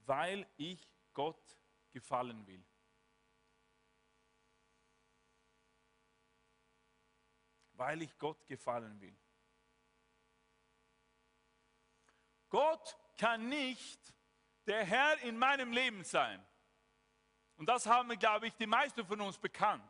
[0.06, 1.58] weil ich Gott
[1.90, 2.64] gefallen will.
[7.72, 9.16] Weil ich Gott gefallen will.
[12.48, 14.14] Gott kann nicht
[14.66, 16.44] der Herr in meinem Leben sein.
[17.56, 19.84] Und das haben, glaube ich, die meisten von uns bekannt.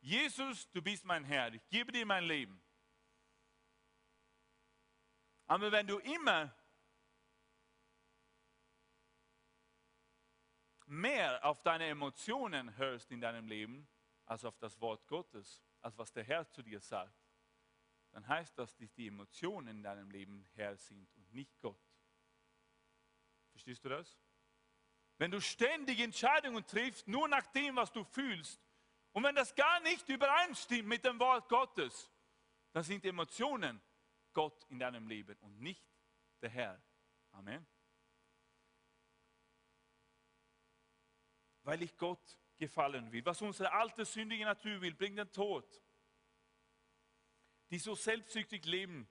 [0.00, 2.63] Jesus, du bist mein Herr, ich gebe dir mein Leben.
[5.46, 6.54] Aber wenn du immer
[10.86, 13.88] mehr auf deine Emotionen hörst in deinem Leben,
[14.26, 17.14] als auf das Wort Gottes, als was der Herr zu dir sagt,
[18.12, 21.80] dann heißt das, dass die Emotionen in deinem Leben Herr sind und nicht Gott.
[23.50, 24.18] Verstehst du das?
[25.18, 28.60] Wenn du ständig Entscheidungen triffst, nur nach dem, was du fühlst,
[29.12, 32.10] und wenn das gar nicht übereinstimmt mit dem Wort Gottes,
[32.72, 33.80] dann sind Emotionen
[34.34, 35.86] Gott in deinem Leben und nicht
[36.42, 36.82] der Herr.
[37.30, 37.66] Amen.
[41.62, 43.24] Weil ich Gott gefallen will.
[43.24, 45.82] Was unsere alte sündige Natur will, bringt den Tod.
[47.70, 49.08] Die so selbstsüchtig leben,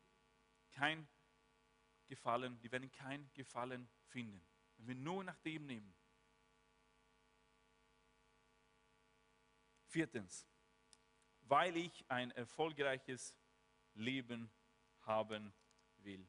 [0.71, 1.07] kein
[2.07, 4.45] Gefallen, die werden kein Gefallen finden,
[4.77, 5.95] wenn wir nur nach dem nehmen.
[9.87, 10.47] Viertens,
[11.41, 13.35] weil ich ein erfolgreiches
[13.93, 14.51] Leben
[15.03, 15.53] haben
[15.97, 16.27] will.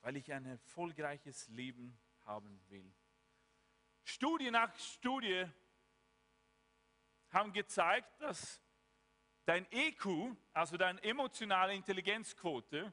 [0.00, 2.92] Weil ich ein erfolgreiches Leben haben will.
[4.04, 5.46] Studie nach Studie
[7.30, 8.60] haben gezeigt, dass
[9.44, 12.92] dein EQ, also deine emotionale Intelligenzquote,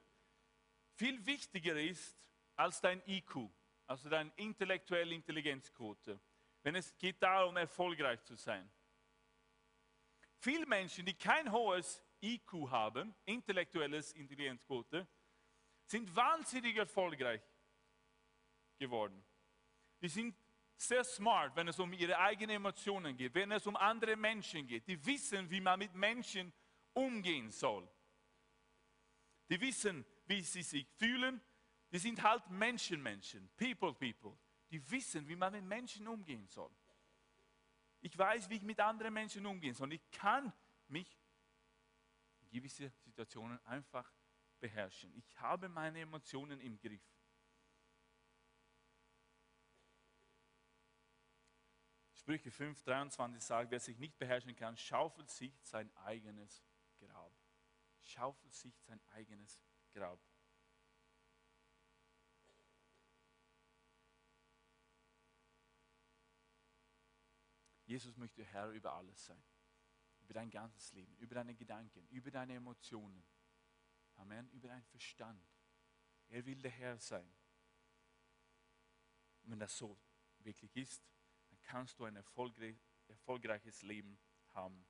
[0.96, 2.18] viel wichtiger ist
[2.56, 3.50] als dein IQ,
[3.88, 6.20] also deine intellektuelle Intelligenzquote,
[6.64, 8.70] wenn es geht darum, erfolgreich zu sein.
[10.38, 15.08] Viele Menschen, die kein hohes IQ haben, intellektuelles Intelligenzquote,
[15.86, 17.42] sind wahnsinnig erfolgreich
[18.78, 19.24] geworden.
[20.02, 20.36] Die sind
[20.76, 24.88] sehr smart, wenn es um ihre eigenen Emotionen geht, wenn es um andere Menschen geht.
[24.88, 26.54] Die wissen, wie man mit Menschen
[26.94, 27.88] umgehen soll.
[29.50, 31.42] Die wissen, wie sie sich fühlen.
[31.92, 34.38] Die sind halt Menschenmenschen, People, People.
[34.70, 36.72] Die wissen, wie man mit Menschen umgehen soll.
[38.02, 40.54] Ich weiß, wie ich mit anderen Menschen umgehe, sondern ich kann
[40.88, 41.19] mich
[42.50, 44.12] gewisse Situationen einfach
[44.60, 45.14] beherrschen.
[45.16, 47.04] Ich habe meine Emotionen im Griff.
[52.14, 56.64] Sprüche 5, 23 sagt, wer sich nicht beherrschen kann, schaufelt sich sein eigenes
[57.00, 57.34] Grab.
[58.02, 59.60] Schaufelt sich sein eigenes
[59.94, 60.20] Grab.
[67.86, 69.44] Jesus möchte Herr über alles sein.
[70.30, 73.26] Über dein ganzes Leben, über deine Gedanken, über deine Emotionen.
[74.18, 74.48] Amen.
[74.52, 75.44] Über deinen Verstand.
[76.28, 77.34] Er will der Herr sein.
[79.42, 80.00] Und wenn das so
[80.38, 81.04] wirklich ist,
[81.50, 84.86] dann kannst du ein erfolgreiches Leben haben.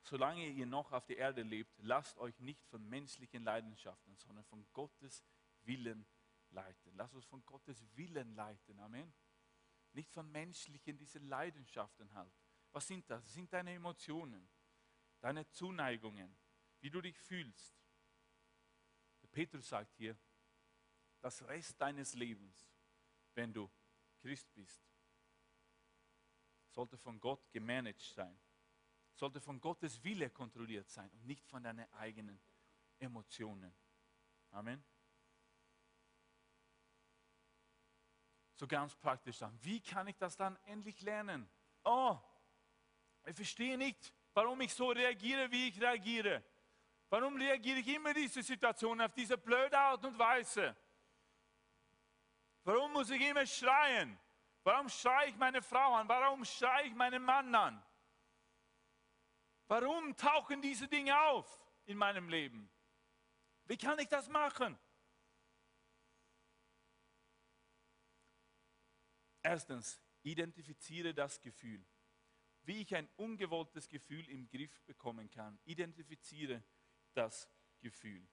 [0.00, 4.66] Solange ihr noch auf der Erde lebt, lasst euch nicht von menschlichen Leidenschaften, sondern von
[4.72, 5.22] Gottes
[5.60, 6.08] Willen
[6.50, 6.92] leiten.
[6.96, 8.80] Lasst uns von Gottes Willen leiten.
[8.80, 9.14] Amen.
[9.92, 12.34] Nicht von menschlichen, diese Leidenschaften halt.
[12.72, 13.22] Was sind das?
[13.22, 14.48] Das sind deine Emotionen,
[15.20, 16.34] deine Zuneigungen,
[16.80, 17.74] wie du dich fühlst.
[19.22, 20.18] Der Petrus sagt hier,
[21.20, 22.68] das Rest deines Lebens,
[23.34, 23.70] wenn du
[24.20, 24.82] Christ bist,
[26.70, 28.38] sollte von Gott gemanagt sein,
[29.14, 32.40] sollte von Gottes Wille kontrolliert sein und nicht von deinen eigenen
[32.98, 33.74] Emotionen.
[34.50, 34.82] Amen.
[38.54, 39.56] So ganz praktisch dann.
[39.62, 41.48] Wie kann ich das dann endlich lernen?
[41.84, 42.18] Oh,
[43.24, 46.42] ich verstehe nicht, warum ich so reagiere, wie ich reagiere.
[47.08, 50.74] Warum reagiere ich immer in diese Situation auf diese blöde Art und Weise?
[52.64, 54.18] Warum muss ich immer schreien?
[54.64, 56.08] Warum schreie ich meine Frau an?
[56.08, 57.84] Warum schreie ich meinen Mann an?
[59.66, 61.46] Warum tauchen diese Dinge auf
[61.84, 62.70] in meinem Leben?
[63.64, 64.78] Wie kann ich das machen?
[69.42, 71.84] Erstens, identifiziere das Gefühl.
[72.64, 75.58] Wie ich ein ungewolltes Gefühl im Griff bekommen kann.
[75.64, 76.62] Identifiziere
[77.12, 77.48] das
[77.80, 78.26] Gefühl.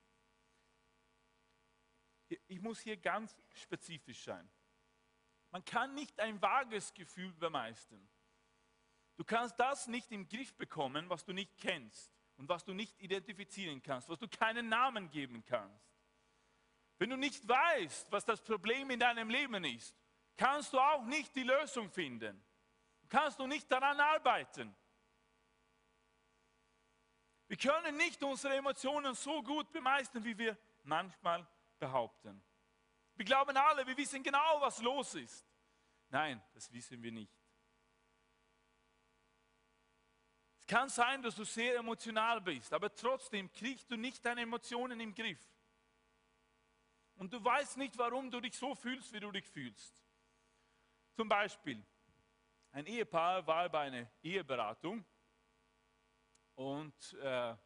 [2.48, 4.50] Ich muss hier ganz spezifisch sein.
[5.52, 8.08] Man kann nicht ein vages Gefühl bemeistern.
[9.18, 12.98] Du kannst das nicht im Griff bekommen, was du nicht kennst und was du nicht
[13.02, 15.90] identifizieren kannst, was du keinen Namen geben kannst.
[17.00, 19.96] Wenn du nicht weißt, was das Problem in deinem Leben ist,
[20.38, 22.42] kannst du auch nicht die Lösung finden.
[23.10, 24.76] Kannst du nicht daran arbeiten.
[27.48, 31.46] Wir können nicht unsere Emotionen so gut bemeistern, wie wir manchmal
[31.80, 32.44] behaupten.
[33.16, 35.46] Wir glauben alle, wir wissen genau, was los ist.
[36.10, 37.34] Nein, das wissen wir nicht.
[40.60, 45.00] Es kann sein, dass du sehr emotional bist, aber trotzdem kriegst du nicht deine Emotionen
[45.00, 45.44] im Griff.
[47.16, 50.04] Und du weißt nicht, warum du dich so fühlst, wie du dich fühlst.
[51.16, 51.84] Zum Beispiel,
[52.80, 55.04] ein Ehepaar war bei einer Eheberatung
[56.56, 57.60] und äh, da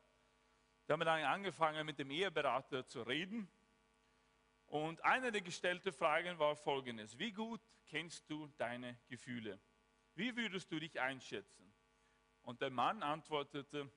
[0.89, 3.47] haben dann angefangen mit dem Eheberater zu reden.
[4.65, 7.17] Und eine der gestellten Fragen war folgendes.
[7.19, 9.59] Wie gut kennst du deine Gefühle?
[10.15, 11.71] Wie würdest du dich einschätzen?
[12.41, 13.89] Und der Mann antwortete,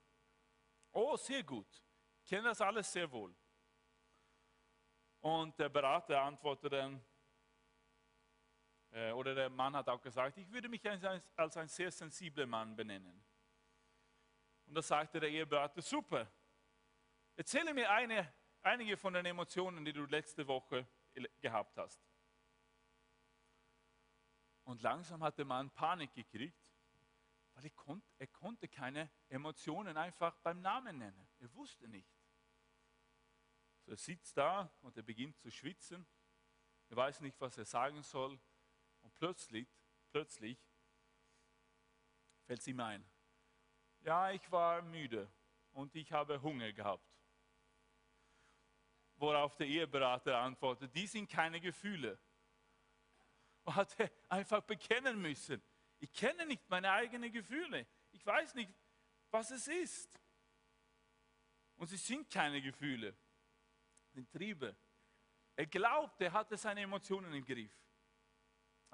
[0.93, 1.83] oh, sehr gut,
[2.23, 3.35] ich kenne das alles sehr wohl.
[5.21, 7.03] Und der Berater antwortete dann,
[9.13, 11.05] oder der Mann hat auch gesagt, ich würde mich als,
[11.37, 13.23] als ein sehr sensibler Mann benennen.
[14.67, 16.31] Und da sagte der Eheberater, super,
[17.37, 18.33] erzähle mir eine,
[18.63, 20.87] einige von den Emotionen, die du letzte Woche
[21.41, 22.01] gehabt hast.
[24.65, 26.59] Und langsam hat der Mann Panik gekriegt,
[27.55, 31.29] weil er, konnt, er konnte keine Emotionen einfach beim Namen nennen.
[31.39, 32.11] Er wusste nicht.
[33.85, 36.07] So er sitzt da und er beginnt zu schwitzen.
[36.89, 38.41] Er weiß nicht, was er sagen soll.
[39.07, 39.69] Und plötzlich,
[40.11, 40.59] plötzlich
[42.45, 43.09] fällt es ihm ein.
[44.01, 45.31] Ja, ich war müde
[45.75, 47.09] und ich habe Hunger gehabt.
[49.15, 52.19] Worauf der Eheberater antwortet, die sind keine Gefühle.
[53.63, 55.63] Und hat er einfach bekennen müssen.
[56.01, 57.87] Ich kenne nicht meine eigenen Gefühle.
[58.11, 58.75] Ich weiß nicht,
[59.31, 60.21] was es ist.
[61.77, 63.17] Und sie sind keine Gefühle,
[64.09, 64.77] sind Triebe.
[65.55, 67.86] Er glaubt, er hatte seine Emotionen im Griff.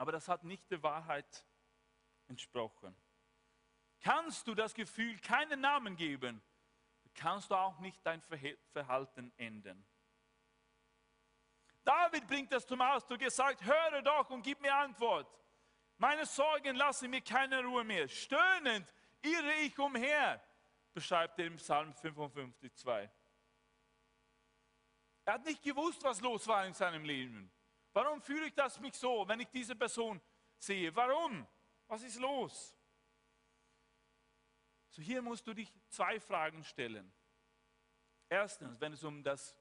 [0.03, 1.47] Aber das hat nicht der Wahrheit
[2.27, 2.93] entsprochen.
[4.01, 6.43] Kannst du das Gefühl keinen Namen geben,
[7.15, 8.21] kannst du auch nicht dein
[8.73, 9.87] Verhalten ändern.
[11.85, 13.23] David bringt das zum Ausdruck.
[13.23, 15.33] Er sagt, höre doch und gib mir Antwort.
[15.99, 18.09] Meine Sorgen lassen mir keine Ruhe mehr.
[18.09, 20.43] Stöhnend irre ich umher,
[20.93, 23.09] beschreibt er im Psalm 55, 2.
[25.27, 27.53] Er hat nicht gewusst, was los war in seinem Leben.
[27.93, 30.21] Warum fühle ich das mich so, wenn ich diese Person
[30.59, 30.95] sehe?
[30.95, 31.47] Warum?
[31.89, 32.77] Was ist los?
[34.89, 37.13] So hier musst du dich zwei Fragen stellen.
[38.29, 39.57] Erstens, wenn es um das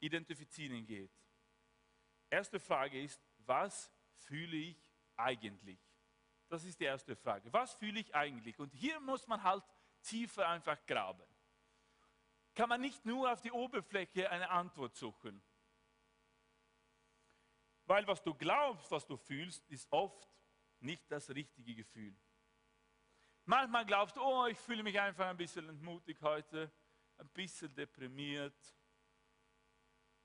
[0.00, 1.12] Identifizieren geht.
[2.30, 5.80] Erste Frage ist, was fühle ich eigentlich?
[6.48, 7.52] Das ist die erste Frage.
[7.52, 8.58] Was fühle ich eigentlich?
[8.58, 9.64] Und hier muss man halt
[10.02, 11.24] tiefer einfach graben.
[12.54, 15.42] Kann man nicht nur auf die Oberfläche eine Antwort suchen.
[17.88, 20.28] Weil was du glaubst, was du fühlst, ist oft
[20.80, 22.14] nicht das richtige Gefühl.
[23.46, 26.70] Manchmal glaubst du, oh, ich fühle mich einfach ein bisschen entmutigt heute,
[27.16, 28.76] ein bisschen deprimiert.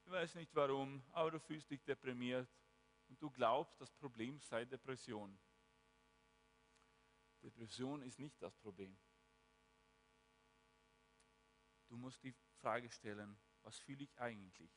[0.03, 2.49] Ich weiß nicht warum, aber du fühlst dich deprimiert
[3.07, 5.39] und du glaubst, das Problem sei Depression.
[7.41, 8.99] Depression ist nicht das Problem.
[11.87, 14.71] Du musst die Frage stellen, was fühle ich eigentlich?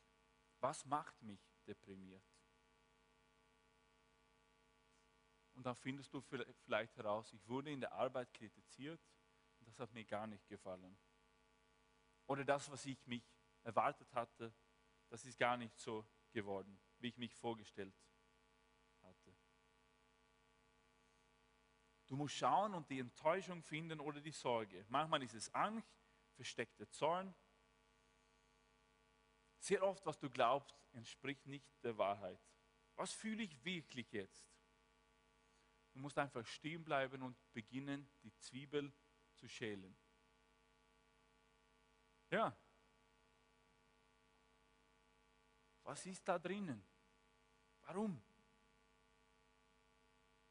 [0.61, 2.36] Was macht mich deprimiert?
[5.57, 9.01] Und dann findest du vielleicht heraus, ich wurde in der Arbeit kritisiert
[9.57, 10.95] und das hat mir gar nicht gefallen.
[12.27, 13.23] Oder das, was ich mich
[13.63, 14.53] erwartet hatte,
[15.09, 17.95] das ist gar nicht so geworden, wie ich mich vorgestellt
[19.01, 19.35] hatte.
[22.05, 24.85] Du musst schauen und die Enttäuschung finden oder die Sorge.
[24.89, 25.89] Manchmal ist es Angst,
[26.35, 27.33] versteckter Zorn.
[29.57, 32.39] Sehr oft, was du glaubst, entspricht nicht der Wahrheit.
[32.95, 34.47] Was fühle ich wirklich jetzt?
[35.97, 38.93] Du musst einfach stehen bleiben und beginnen, die Zwiebel
[39.33, 39.97] zu schälen.
[42.29, 42.55] Ja.
[45.81, 46.87] Was ist da drinnen?
[47.81, 48.21] Warum?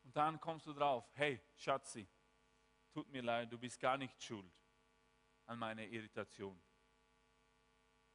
[0.03, 2.09] Und dann kommst du drauf, hey, Schatzi,
[2.91, 4.53] tut mir leid, du bist gar nicht schuld
[5.45, 6.61] an meiner Irritation.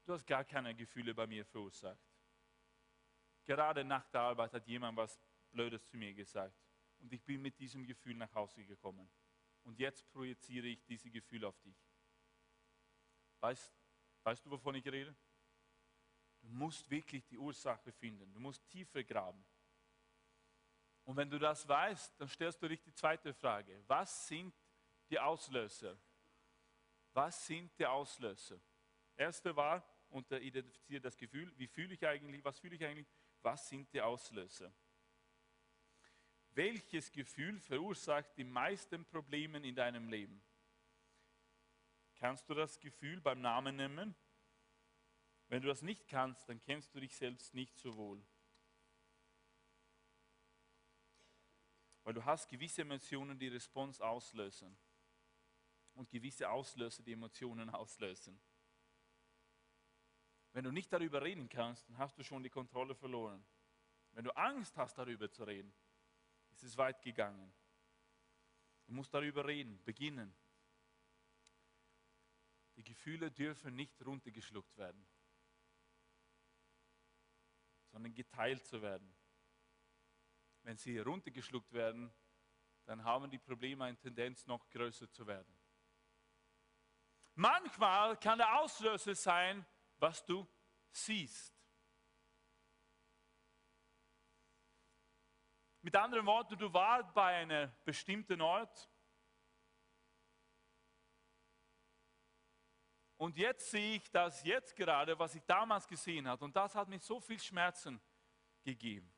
[0.04, 2.12] Du hast gar keine Gefühle bei mir verursacht.
[3.46, 5.18] Gerade nach der Arbeit hat jemand was
[5.50, 6.71] Blödes zu mir gesagt.
[7.02, 9.10] Und ich bin mit diesem Gefühl nach Hause gekommen.
[9.64, 11.76] Und jetzt projiziere ich diese Gefühle auf dich.
[13.40, 13.74] Weißt,
[14.24, 15.16] weißt du, wovon ich rede?
[16.42, 18.32] Du musst wirklich die Ursache finden.
[18.34, 19.44] Du musst tiefer graben.
[21.04, 23.84] Und wenn du das weißt, dann stellst du dich die zweite Frage.
[23.88, 24.54] Was sind
[25.10, 25.98] die Auslöser?
[27.14, 28.60] Was sind die Auslöser?
[29.16, 33.08] Erste war, unter identifiziert das Gefühl, wie fühle ich eigentlich, was fühle ich eigentlich,
[33.42, 34.74] was sind die Auslöser?
[36.54, 40.44] Welches Gefühl verursacht die meisten Probleme in deinem Leben?
[42.16, 44.16] Kannst du das Gefühl beim Namen nennen?
[45.48, 48.24] Wenn du das nicht kannst, dann kennst du dich selbst nicht so wohl.
[52.04, 54.78] Weil du hast gewisse Emotionen, die Response auslösen.
[55.94, 58.42] Und gewisse Auslöser, die Emotionen auslösen.
[60.54, 63.44] Wenn du nicht darüber reden kannst, dann hast du schon die Kontrolle verloren.
[64.12, 65.74] Wenn du Angst hast, darüber zu reden,
[66.62, 67.52] ist es weit gegangen.
[68.86, 70.36] Du musst darüber reden, beginnen.
[72.76, 75.04] Die Gefühle dürfen nicht runtergeschluckt werden,
[77.92, 79.12] sondern geteilt zu werden.
[80.62, 82.14] Wenn sie runtergeschluckt werden,
[82.86, 85.58] dann haben die Probleme eine Tendenz, noch größer zu werden.
[87.34, 89.66] Manchmal kann der Auslöser sein,
[89.98, 90.48] was du
[90.92, 91.51] siehst.
[95.84, 98.88] Mit anderen Worten, du warst bei einem bestimmten Ort
[103.18, 106.88] und jetzt sehe ich das jetzt gerade, was ich damals gesehen habe und das hat
[106.88, 108.00] mir so viel Schmerzen
[108.64, 109.12] gegeben.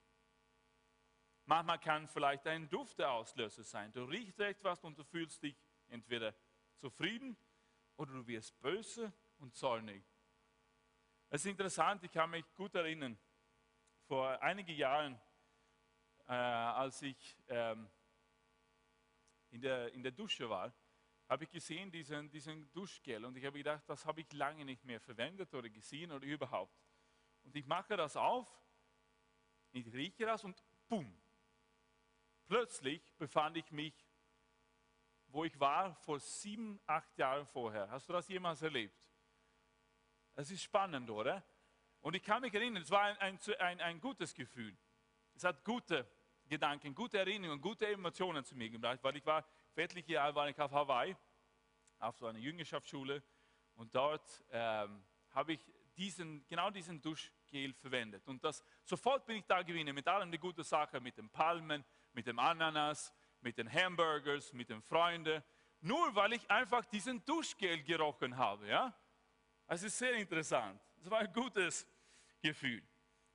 [1.45, 3.91] Manchmal kann vielleicht ein Duft der Auslöser sein.
[3.91, 5.57] Du riechst etwas und du fühlst dich
[5.89, 6.33] entweder
[6.77, 7.35] zufrieden
[7.97, 10.01] oder du wirst böse und zornig.
[11.29, 13.19] Es ist interessant, ich kann mich gut erinnern,
[14.07, 15.19] vor einigen Jahren
[16.27, 17.89] äh, als ich ähm,
[19.51, 20.73] in, der, in der Dusche war,
[21.27, 23.25] habe ich gesehen, diesen, diesen Duschgel.
[23.25, 26.77] Und ich habe gedacht, das habe ich lange nicht mehr verwendet oder gesehen oder überhaupt.
[27.43, 28.47] Und ich mache das auf,
[29.71, 31.13] ich rieche das und bumm.
[32.45, 33.93] Plötzlich befand ich mich,
[35.27, 37.89] wo ich war, vor sieben, acht Jahren vorher.
[37.89, 38.95] Hast du das jemals erlebt?
[40.35, 41.43] Es ist spannend, oder?
[42.01, 44.77] Und ich kann mich erinnern, es war ein, ein, ein, ein gutes Gefühl.
[45.35, 46.07] Es hat gute
[46.47, 50.59] Gedanken, gute Erinnerungen, gute Emotionen zu mir gebracht, weil ich war, für etliche war ich
[50.59, 51.15] auf Hawaii,
[51.99, 53.23] auf so einer Jüngerschaftsschule
[53.75, 58.27] und dort ähm, habe ich diesen, genau diesen Duschgel verwendet.
[58.27, 61.83] Und das, sofort bin ich da gewesen mit allen die guten Sachen, mit den Palmen,
[62.13, 65.43] mit dem Ananas, mit den Hamburgers, mit den Freunden,
[65.81, 68.67] nur weil ich einfach diesen Duschgel gerochen habe.
[68.67, 68.95] Ja?
[69.67, 70.81] Es ist sehr interessant.
[71.01, 71.87] Es war ein gutes
[72.41, 72.81] Gefühl.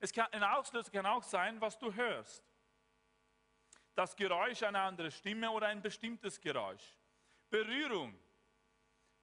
[0.01, 2.45] Es kann, ein Auslöser kann auch sein, was du hörst.
[3.95, 6.97] das Geräusch einer anderen Stimme oder ein bestimmtes Geräusch.
[7.51, 8.17] Berührung.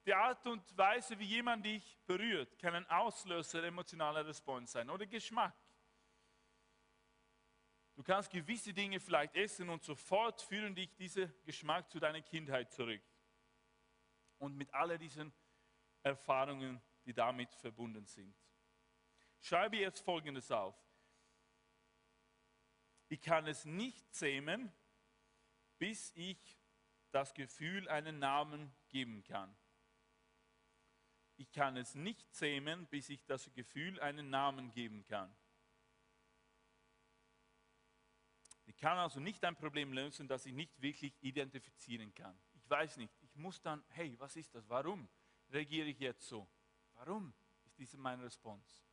[0.04, 4.90] Die Art und Weise, wie jemand dich berührt, kann ein Auslöser emotionaler Response sein.
[4.90, 5.56] Oder Geschmack.
[7.94, 12.70] Du kannst gewisse Dinge vielleicht essen und sofort führen dich dieser Geschmack zu deiner Kindheit
[12.70, 13.02] zurück.
[14.38, 15.32] Und mit all diesen
[16.02, 18.36] Erfahrungen, die damit verbunden sind.
[19.40, 20.76] Schreibe jetzt Folgendes auf.
[23.08, 24.72] Ich kann es nicht zähmen,
[25.78, 26.58] bis ich
[27.12, 29.56] das Gefühl einen Namen geben kann.
[31.36, 35.34] Ich kann es nicht zähmen, bis ich das Gefühl einen Namen geben kann.
[38.64, 42.38] Ich kann also nicht ein Problem lösen, das ich nicht wirklich identifizieren kann.
[42.54, 43.14] Ich weiß nicht.
[43.22, 44.68] Ich muss dann, hey, was ist das?
[44.68, 45.08] Warum
[45.50, 46.48] reagiere ich jetzt so?
[46.94, 47.32] Warum
[47.64, 48.85] ist diese meine Response?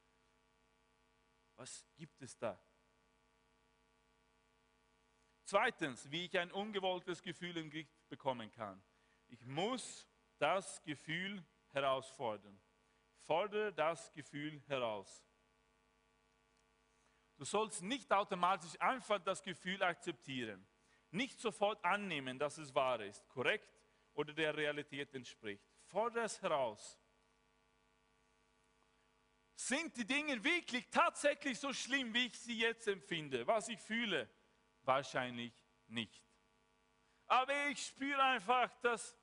[1.56, 2.60] Was gibt es da?
[5.46, 8.82] Zweitens, wie ich ein ungewolltes Gefühl im Griff bekommen kann.
[9.28, 12.60] Ich muss das Gefühl herausfordern.
[13.22, 15.24] Fordere das Gefühl heraus.
[17.38, 20.66] Du sollst nicht automatisch einfach das Gefühl akzeptieren.
[21.12, 23.70] Nicht sofort annehmen, dass es wahr ist, korrekt
[24.14, 25.64] oder der Realität entspricht.
[25.86, 27.00] Fordere es heraus.
[29.56, 34.30] Sind die Dinge wirklich tatsächlich so schlimm, wie ich sie jetzt empfinde, was ich fühle?
[34.82, 35.54] Wahrscheinlich
[35.88, 36.24] nicht.
[37.28, 39.18] Aber ich spüre einfach, dass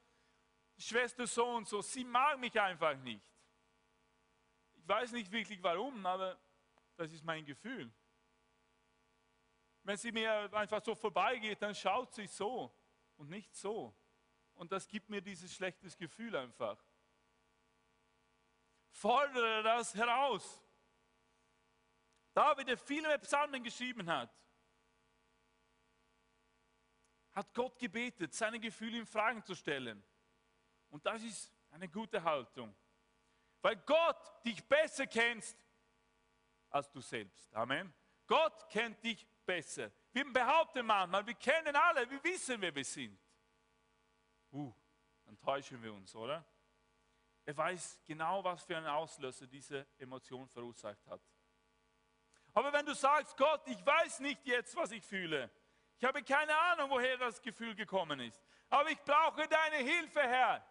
[0.79, 3.25] Schwester so und so, sie mag mich einfach nicht.
[4.75, 6.41] Ich weiß nicht wirklich warum, aber
[6.97, 7.93] das ist mein Gefühl.
[9.83, 12.75] Wenn sie mir einfach so vorbeigeht, dann schaut sie so
[13.17, 13.95] und nicht so.
[14.55, 16.83] Und das gibt mir dieses schlechtes Gefühl einfach.
[18.91, 20.63] Fordere das heraus.
[22.33, 24.31] David, der viele Psalmen geschrieben hat,
[27.33, 30.03] hat Gott gebetet, seine Gefühle in Fragen zu stellen.
[30.89, 32.75] Und das ist eine gute Haltung.
[33.63, 35.57] Weil Gott dich besser kennst
[36.71, 37.53] als du selbst.
[37.55, 37.93] Amen.
[38.27, 39.91] Gott kennt dich besser.
[40.13, 43.19] Wir behaupten manchmal, wir kennen alle, wir wissen, wer wir sind.
[44.53, 44.73] Uh,
[45.25, 46.45] dann täuschen wir uns, oder?
[47.51, 51.21] Er weiß genau, was für einen Auslöser diese Emotion verursacht hat.
[52.53, 55.51] Aber wenn du sagst, Gott, ich weiß nicht jetzt, was ich fühle.
[55.99, 58.41] Ich habe keine Ahnung, woher das Gefühl gekommen ist.
[58.69, 60.65] Aber ich brauche deine Hilfe, Herr.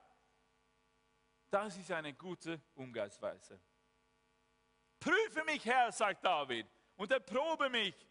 [1.50, 3.60] Das ist eine gute Umgangsweise.
[5.02, 6.66] Prüfe mich, Herr, sagt David,
[6.96, 8.08] und erprobe mich.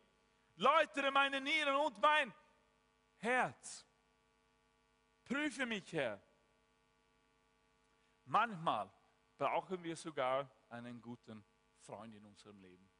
[0.56, 2.34] Läutere meine Nieren und mein
[3.16, 3.86] Herz.
[5.24, 6.20] Prüfe mich, Herr.
[8.28, 8.92] Manchmal
[9.38, 11.42] brauchen wir sogar einen guten
[11.78, 12.90] Freund in unserem Leben.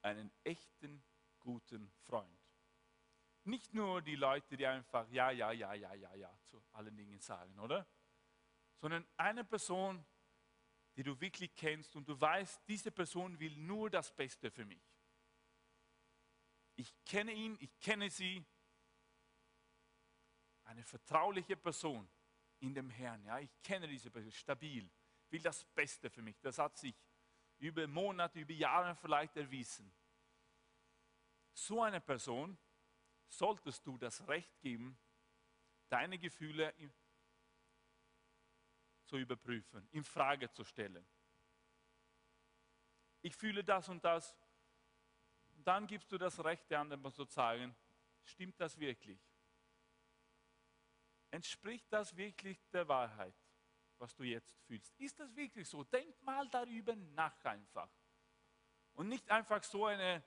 [0.00, 1.02] Einen echten,
[1.40, 2.38] guten Freund.
[3.42, 7.18] Nicht nur die Leute, die einfach ja, ja, ja, ja, ja, ja zu allen Dingen
[7.18, 7.84] sagen, oder?
[8.76, 10.06] Sondern eine Person,
[10.94, 14.88] die du wirklich kennst und du weißt, diese Person will nur das Beste für mich.
[16.76, 18.46] Ich kenne ihn, ich kenne sie.
[20.62, 22.08] Eine vertrauliche Person
[22.64, 23.22] in dem Herrn.
[23.24, 24.90] Ja, ich kenne diese Person, stabil,
[25.30, 26.40] will das Beste für mich.
[26.40, 26.94] Das hat sich
[27.58, 29.92] über Monate, über Jahre vielleicht erwiesen.
[31.52, 32.56] So eine Person
[33.28, 34.98] solltest du das Recht geben,
[35.88, 36.74] deine Gefühle
[39.04, 41.06] zu überprüfen, in Frage zu stellen.
[43.20, 44.36] Ich fühle das und das.
[45.64, 47.74] Dann gibst du das Recht der anderen zu sagen,
[48.24, 49.20] stimmt das wirklich?
[51.34, 53.34] Entspricht das wirklich der Wahrheit,
[53.98, 54.94] was du jetzt fühlst?
[55.00, 55.82] Ist das wirklich so?
[55.82, 57.90] Denk mal darüber nach einfach.
[58.92, 60.22] Und nicht einfach so eine,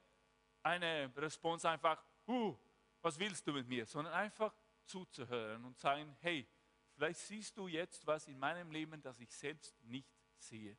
[0.64, 2.58] eine Response einfach, huh,
[3.02, 3.86] was willst du mit mir?
[3.86, 4.54] Sondern einfach
[4.84, 6.46] zuzuhören und sagen, hey,
[6.94, 10.78] vielleicht siehst du jetzt was in meinem Leben, das ich selbst nicht sehe.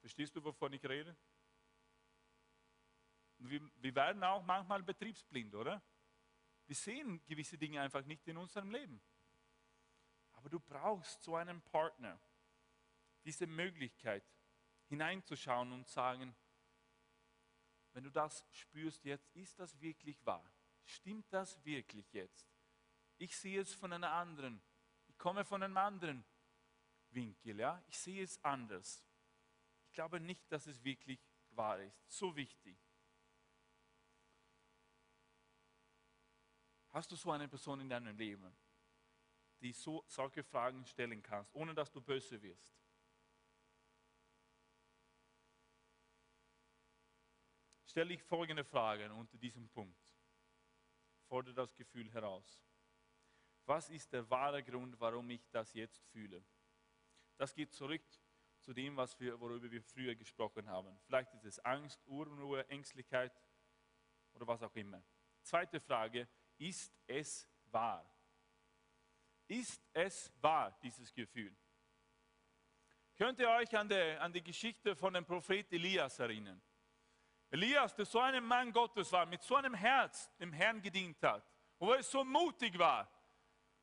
[0.00, 1.16] Verstehst du, wovon ich rede?
[3.38, 5.80] Wir, wir werden auch manchmal betriebsblind, oder?
[6.66, 9.00] Wir sehen gewisse Dinge einfach nicht in unserem Leben.
[10.32, 12.20] Aber du brauchst so einen Partner,
[13.24, 14.24] diese Möglichkeit
[14.88, 16.34] hineinzuschauen und sagen,
[17.92, 20.44] wenn du das spürst jetzt, ist das wirklich wahr?
[20.84, 22.50] Stimmt das wirklich jetzt?
[23.18, 24.60] Ich sehe es von einer anderen,
[25.06, 26.24] ich komme von einem anderen
[27.10, 27.82] Winkel, ja?
[27.86, 29.04] Ich sehe es anders.
[29.86, 32.10] Ich glaube nicht, dass es wirklich wahr ist.
[32.10, 32.76] So wichtig.
[36.92, 38.54] Hast du so eine Person in deinem Leben,
[39.60, 42.82] die so solche Fragen stellen kannst, ohne dass du böse wirst?
[47.92, 50.14] stelle ich folgende Fragen unter diesem Punkt.
[51.28, 52.64] Fordere das Gefühl heraus.
[53.66, 56.42] Was ist der wahre Grund, warum ich das jetzt fühle?
[57.36, 58.02] Das geht zurück
[58.60, 60.98] zu dem, was wir, worüber wir früher gesprochen haben.
[61.04, 63.38] Vielleicht ist es Angst, Unruhe, Ängstlichkeit
[64.32, 65.02] oder was auch immer.
[65.42, 66.26] Zweite Frage,
[66.58, 68.04] ist es wahr?
[69.46, 71.54] Ist es wahr, dieses Gefühl?
[73.16, 76.60] Könnt ihr euch an die, an die Geschichte von dem Prophet Elias erinnern?
[77.50, 81.44] Elias, der so ein Mann Gottes war, mit so einem Herz dem Herrn gedient hat,
[81.78, 83.10] wo er so mutig war,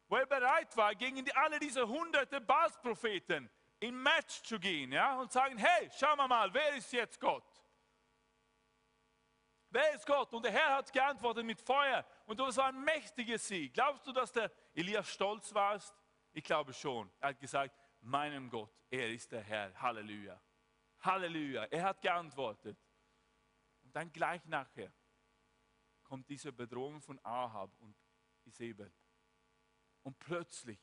[0.07, 3.49] wo er bereit war, gegen die, alle diese hunderte Baals-Propheten
[3.79, 7.45] in Match zu gehen ja, und sagen, hey, schauen wir mal, wer ist jetzt Gott?
[9.69, 10.33] Wer ist Gott?
[10.33, 12.03] Und der Herr hat geantwortet mit Feuer.
[12.29, 13.73] Und das war ein mächtiger Sieg.
[13.73, 15.81] Glaubst du, dass der Elias stolz war?
[16.31, 17.11] Ich glaube schon.
[17.19, 19.73] Er hat gesagt, meinem Gott, er ist der Herr.
[19.81, 20.39] Halleluja.
[20.99, 21.63] Halleluja.
[21.63, 22.77] Er hat geantwortet.
[23.81, 24.93] Und dann gleich nachher
[26.03, 27.97] kommt diese Bedrohung von Ahab und
[28.43, 28.93] Isabel.
[30.03, 30.79] Und plötzlich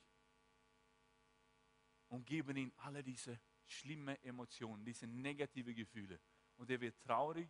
[2.08, 6.20] umgeben ihn alle diese schlimmen Emotionen, diese negativen Gefühle.
[6.56, 7.48] Und er wird traurig,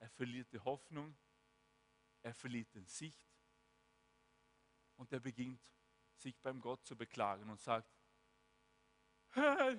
[0.00, 1.16] er verliert die Hoffnung,
[2.22, 3.28] er verliert den Sicht
[4.96, 5.60] und er beginnt
[6.16, 7.90] sich beim Gott zu beklagen und sagt,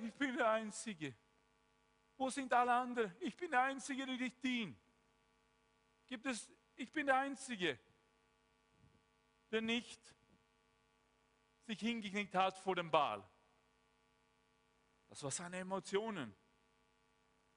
[0.01, 1.15] ich bin der Einzige.
[2.17, 3.15] Wo sind alle anderen?
[3.21, 4.77] Ich bin der Einzige, der dich dient.
[6.05, 7.79] Gibt es, ich bin der Einzige,
[9.51, 10.01] der nicht
[11.65, 13.23] sich hingeknickt hat vor dem Baal.
[15.07, 16.35] Das war seine Emotionen.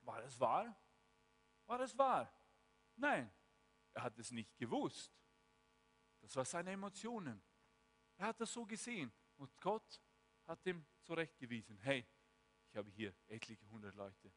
[0.03, 0.76] War es wahr?
[1.66, 2.32] War es wahr?
[2.97, 3.30] Nein,
[3.97, 5.11] er hat es nicht gewusst.
[6.20, 7.42] Das war seine Emotionen.
[8.18, 9.11] Er hat das so gesehen.
[9.36, 10.03] Und Gott
[10.44, 12.07] hat ihm zurechtgewiesen, hey,
[12.68, 14.32] ich habe hier etliche hundert Leute,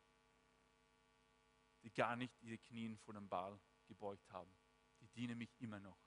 [1.83, 4.55] die gar nicht ihre Knien vor dem Baal gebeugt haben.
[5.01, 5.99] Die dienen mich immer noch.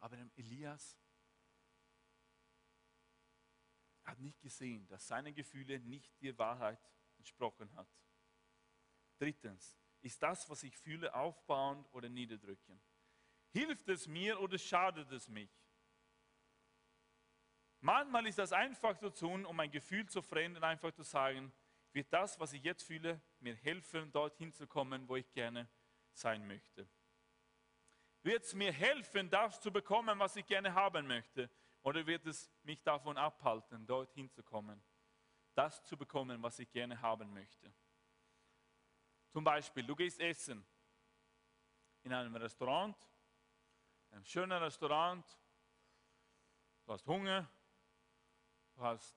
[0.00, 0.98] Aber Elias
[4.02, 6.80] hat nicht gesehen, dass seine Gefühle nicht der Wahrheit
[7.18, 7.88] entsprochen hat.
[9.16, 12.82] Drittens, ist das, was ich fühle, aufbauend oder niederdrückend?
[13.56, 15.48] Hilft es mir oder schadet es mich?
[17.80, 21.50] Manchmal ist das einfach zu tun, um ein Gefühl zu verändern, einfach zu sagen,
[21.92, 25.70] wird das, was ich jetzt fühle, mir helfen, dorthin zu kommen, wo ich gerne
[26.12, 26.86] sein möchte.
[28.22, 31.48] Wird es mir helfen, das zu bekommen, was ich gerne haben möchte?
[31.80, 34.84] Oder wird es mich davon abhalten, dorthin zu kommen,
[35.54, 37.72] das zu bekommen, was ich gerne haben möchte?
[39.30, 40.62] Zum Beispiel, du gehst essen
[42.02, 42.94] in einem Restaurant,
[44.16, 45.24] einem schönen Restaurant,
[46.84, 47.48] du hast Hunger,
[48.74, 49.14] du hast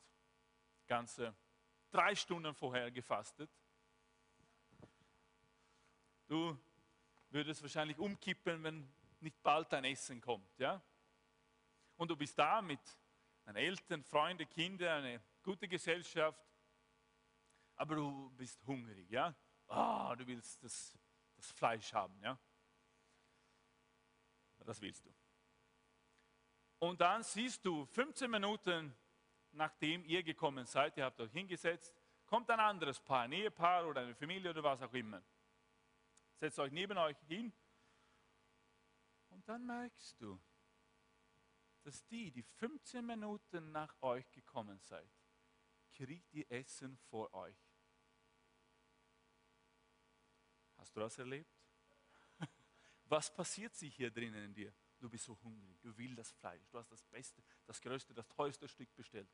[0.87, 1.33] ganze
[1.89, 3.49] drei Stunden vorher gefastet.
[6.27, 6.57] Du
[7.29, 8.91] würdest wahrscheinlich umkippen, wenn
[9.21, 10.59] nicht bald dein Essen kommt.
[10.59, 10.81] Ja?
[11.99, 12.79] und du bist da mit
[13.43, 16.41] deinen Eltern, Freunden, Kindern, eine gute Gesellschaft,
[17.75, 19.35] aber du bist hungrig, ja?
[19.67, 20.97] Ah, du willst das,
[21.35, 22.39] das Fleisch haben, ja?
[24.65, 25.13] Das willst du.
[26.79, 28.95] Und dann siehst du 15 Minuten
[29.51, 31.95] nachdem ihr gekommen seid, ihr habt euch hingesetzt,
[32.25, 35.23] kommt ein anderes Paar, ein Ehepaar oder eine Familie oder was auch immer.
[36.35, 37.51] Setzt euch neben euch hin
[39.29, 40.39] und dann merkst du,
[41.83, 45.09] dass die, die 15 Minuten nach euch gekommen seid,
[45.91, 47.57] kriegt ihr Essen vor euch.
[50.77, 51.58] Hast du das erlebt?
[53.09, 54.73] Was passiert sich hier drinnen in dir?
[54.99, 58.27] Du bist so hungrig, du willst das Fleisch, du hast das beste, das größte, das
[58.29, 59.29] teuerste Stück bestellt.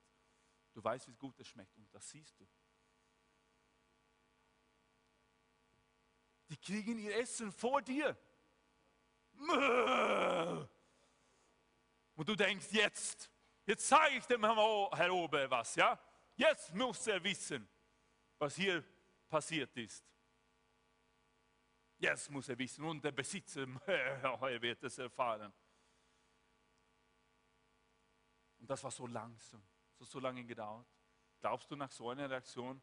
[0.74, 2.48] Du weißt, wie gut es schmeckt und das siehst du.
[6.50, 8.16] Die kriegen ihr Essen vor dir.
[12.16, 13.30] Und du denkst, jetzt,
[13.66, 16.00] jetzt zeige ich dem Herr Ober was, ja?
[16.36, 17.68] Jetzt muss er wissen,
[18.38, 18.86] was hier
[19.28, 20.06] passiert ist.
[22.06, 25.52] Jetzt muss er wissen und der Besitzer, er wird es erfahren.
[28.60, 29.64] Und das war so langsam,
[29.98, 30.88] so, so lange gedauert.
[31.40, 32.82] Glaubst du, nach so einer Reaktion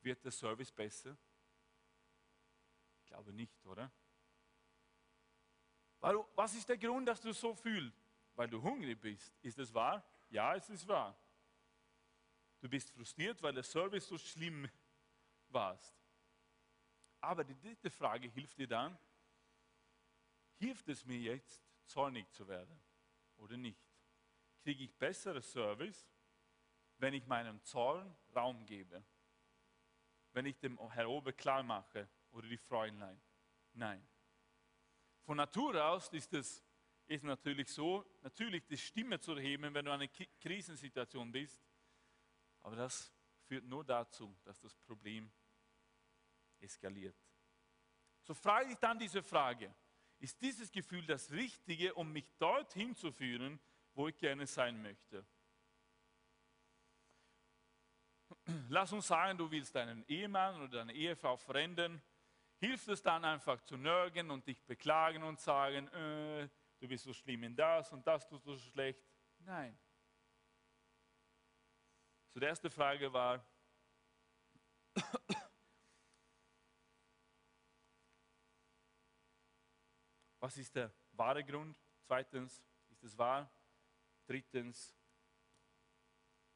[0.00, 1.16] wird der Service besser?
[3.00, 3.90] Ich glaube nicht, oder?
[6.00, 8.02] Was ist der Grund, dass du so fühlst?
[8.34, 9.32] weil du hungrig bist.
[9.42, 10.04] Ist es wahr?
[10.30, 11.16] Ja, es ist wahr.
[12.60, 14.68] Du bist frustriert, weil der Service so schlimm
[15.48, 15.78] war.
[17.22, 18.98] Aber die dritte Frage hilft dir dann,
[20.58, 22.80] hilft es mir jetzt, zornig zu werden
[23.36, 23.80] oder nicht?
[24.62, 26.10] Kriege ich bessere Service,
[26.98, 29.04] wenn ich meinem Zorn Raum gebe?
[30.32, 33.20] Wenn ich dem Herr Ober klar mache oder die Fräulein?
[33.72, 34.06] Nein.
[35.22, 36.64] Von Natur aus ist es
[37.06, 40.08] ist natürlich so, natürlich die Stimme zu erheben, wenn du in einer
[40.40, 41.62] Krisensituation bist.
[42.62, 43.12] Aber das
[43.44, 45.30] führt nur dazu, dass das Problem
[46.62, 47.16] eskaliert.
[48.22, 49.74] So frage ich dann diese Frage,
[50.18, 53.58] ist dieses Gefühl das Richtige, um mich dorthin zu führen,
[53.94, 55.26] wo ich gerne sein möchte?
[58.68, 62.00] Lass uns sagen, du willst deinen Ehemann oder deine Ehefrau verändern.
[62.58, 66.48] Hilft es dann einfach zu nörgeln und dich beklagen und sagen, äh,
[66.78, 69.02] du bist so schlimm in das und das tust du so schlecht?
[69.38, 69.76] Nein.
[72.32, 73.44] So, die erste Frage war,
[80.42, 81.78] was ist der wahre Grund?
[82.00, 83.48] Zweitens, ist es wahr?
[84.26, 84.92] Drittens,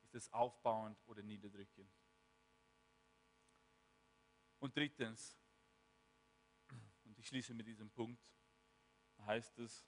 [0.03, 1.89] ist es aufbauend oder niederdrückend?
[4.59, 5.39] Und drittens,
[7.05, 8.29] und ich schließe mit diesem Punkt,
[9.21, 9.87] heißt es,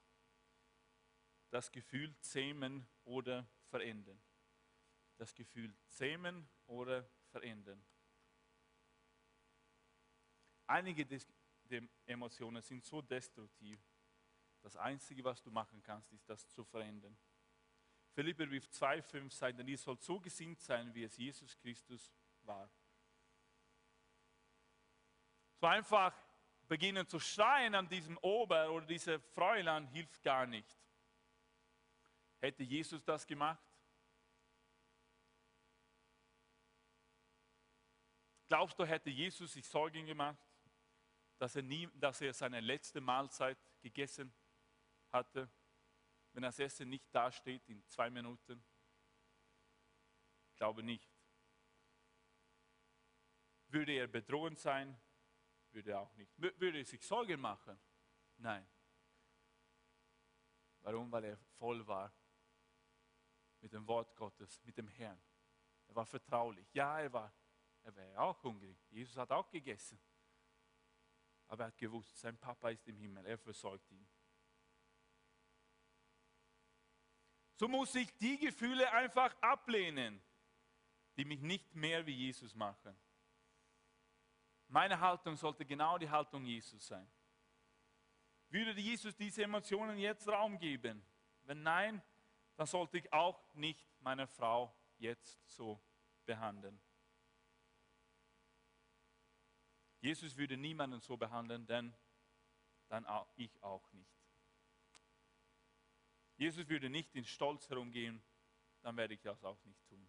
[1.51, 4.23] das Gefühl zähmen oder verändern.
[5.17, 7.85] Das Gefühl zähmen oder verändern.
[10.69, 13.88] Einige der Emotionen sind so destruktiv,
[14.69, 17.17] das Einzige, was du machen kannst, ist das zu verändern.
[18.13, 22.13] Philipperbrief 2,5 sagt, denn ihr sollt so gesinnt sein, wie es Jesus Christus
[22.43, 22.71] war.
[25.59, 26.15] So einfach
[26.67, 30.79] beginnen zu schreien an diesem Ober oder dieser Fräulein hilft gar nicht.
[32.39, 33.65] Hätte Jesus das gemacht?
[38.49, 40.47] Glaubst du, hätte Jesus sich Sorgen gemacht,
[41.39, 44.31] dass er, nie, dass er seine letzte Mahlzeit gegessen
[45.13, 45.51] hatte,
[46.33, 48.65] wenn das Essen nicht dasteht in zwei Minuten?
[50.51, 51.11] Ich glaube nicht.
[53.69, 54.99] Würde er bedrohend sein?
[55.71, 56.33] Würde er auch nicht.
[56.37, 57.79] Würde er sich Sorgen machen?
[58.39, 58.67] Nein.
[60.81, 61.11] Warum?
[61.13, 62.13] Weil er voll war
[63.61, 65.21] mit dem Wort Gottes, mit dem Herrn.
[65.89, 66.73] Er war vertraulich.
[66.73, 67.33] Ja, er war,
[67.83, 68.79] er war auch hungrig.
[68.91, 70.01] Jesus hat auch gegessen.
[71.49, 74.07] Aber er hat gewusst, sein Papa ist im Himmel, er versorgt ihn.
[77.59, 80.23] So muss ich die Gefühle einfach ablehnen,
[81.17, 82.97] die mich nicht mehr wie Jesus machen.
[84.69, 87.11] Meine Haltung sollte genau die Haltung Jesus sein.
[88.49, 91.05] Würde Jesus diese Emotionen jetzt Raum geben?
[91.43, 92.01] Wenn nein,
[92.55, 95.81] dann sollte ich auch nicht meine Frau jetzt so
[96.27, 96.81] behandeln.
[100.01, 101.93] Jesus würde niemanden so behandeln, denn
[102.87, 104.18] dann auch ich auch nicht.
[106.39, 108.23] Jesus würde nicht in Stolz herumgehen,
[108.83, 110.09] dann werde ich das auch nicht tun.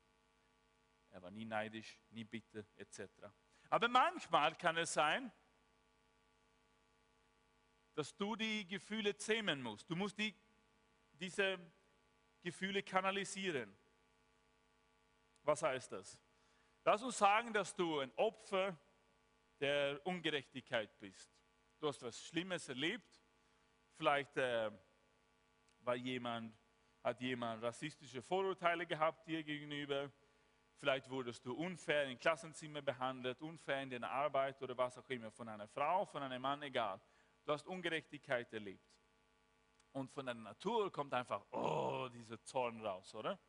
[1.10, 3.02] Er war nie neidisch, nie bitter etc.
[3.70, 5.32] Aber manchmal kann es sein,
[7.96, 9.90] dass du die Gefühle zähmen musst.
[9.90, 10.36] Du musst die,
[11.14, 11.60] diese
[12.44, 13.76] Gefühle kanalisieren.
[15.42, 16.20] Was heißt das?
[16.86, 18.78] Lass uns sagen, dass du ein Opfer
[19.60, 21.30] der Ungerechtigkeit bist.
[21.80, 23.20] Du hast was Schlimmes erlebt.
[23.98, 24.72] Vielleicht äh,
[25.90, 26.56] war jemand,
[27.04, 30.12] hat jemand rassistische Vorurteile gehabt dir gegenüber.
[30.76, 35.32] Vielleicht wurdest du unfair im Klassenzimmer behandelt, unfair in deiner Arbeit oder was auch immer,
[35.32, 37.02] von einer Frau, von einem Mann, egal.
[37.44, 38.88] Du hast Ungerechtigkeit erlebt.
[39.92, 43.40] Und von der Natur kommt einfach, oh, dieser Zorn raus, oder?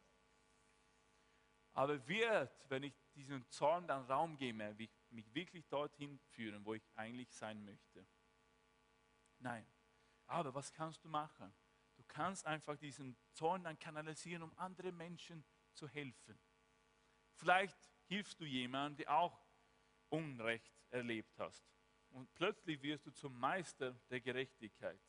[1.75, 4.75] Aber wird, wenn ich diesen Zorn dann Raum gebe,
[5.11, 8.07] mich wirklich dorthin führen, wo ich eigentlich sein möchte?
[9.39, 9.67] Nein.
[10.27, 11.53] Aber was kannst du machen?
[12.11, 16.39] Kannst einfach diesen Zorn dann kanalisieren, um anderen Menschen zu helfen.
[17.35, 19.41] Vielleicht hilfst du jemandem, der auch
[20.09, 21.65] Unrecht erlebt hast.
[22.11, 25.01] Und plötzlich wirst du zum Meister der Gerechtigkeit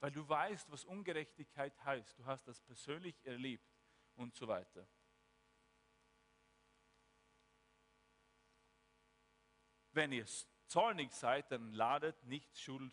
[0.00, 2.18] weil du weißt, was Ungerechtigkeit heißt.
[2.18, 3.68] Du hast das persönlich erlebt
[4.14, 4.86] und so weiter.
[9.92, 10.26] Wenn ihr
[10.66, 12.92] zornig seid, dann ladet nicht Schuld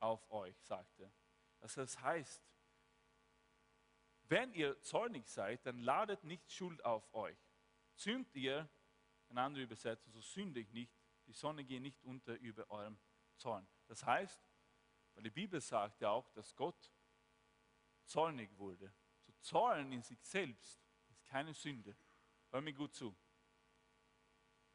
[0.00, 1.12] auf euch, sagt er.
[1.60, 2.42] Das heißt,
[4.32, 7.36] wenn ihr zornig seid, dann ladet nicht Schuld auf euch.
[7.92, 8.66] Sünd ihr,
[9.28, 10.90] eine andere Übersetzung, so sündigt nicht,
[11.26, 12.98] die Sonne geht nicht unter über eurem
[13.36, 13.68] Zorn.
[13.88, 14.42] Das heißt,
[15.14, 16.90] weil die Bibel sagt ja auch, dass Gott
[18.06, 18.94] zornig wurde.
[19.20, 21.94] Zu zorn in sich selbst ist keine Sünde.
[22.50, 23.14] Hör mir gut zu.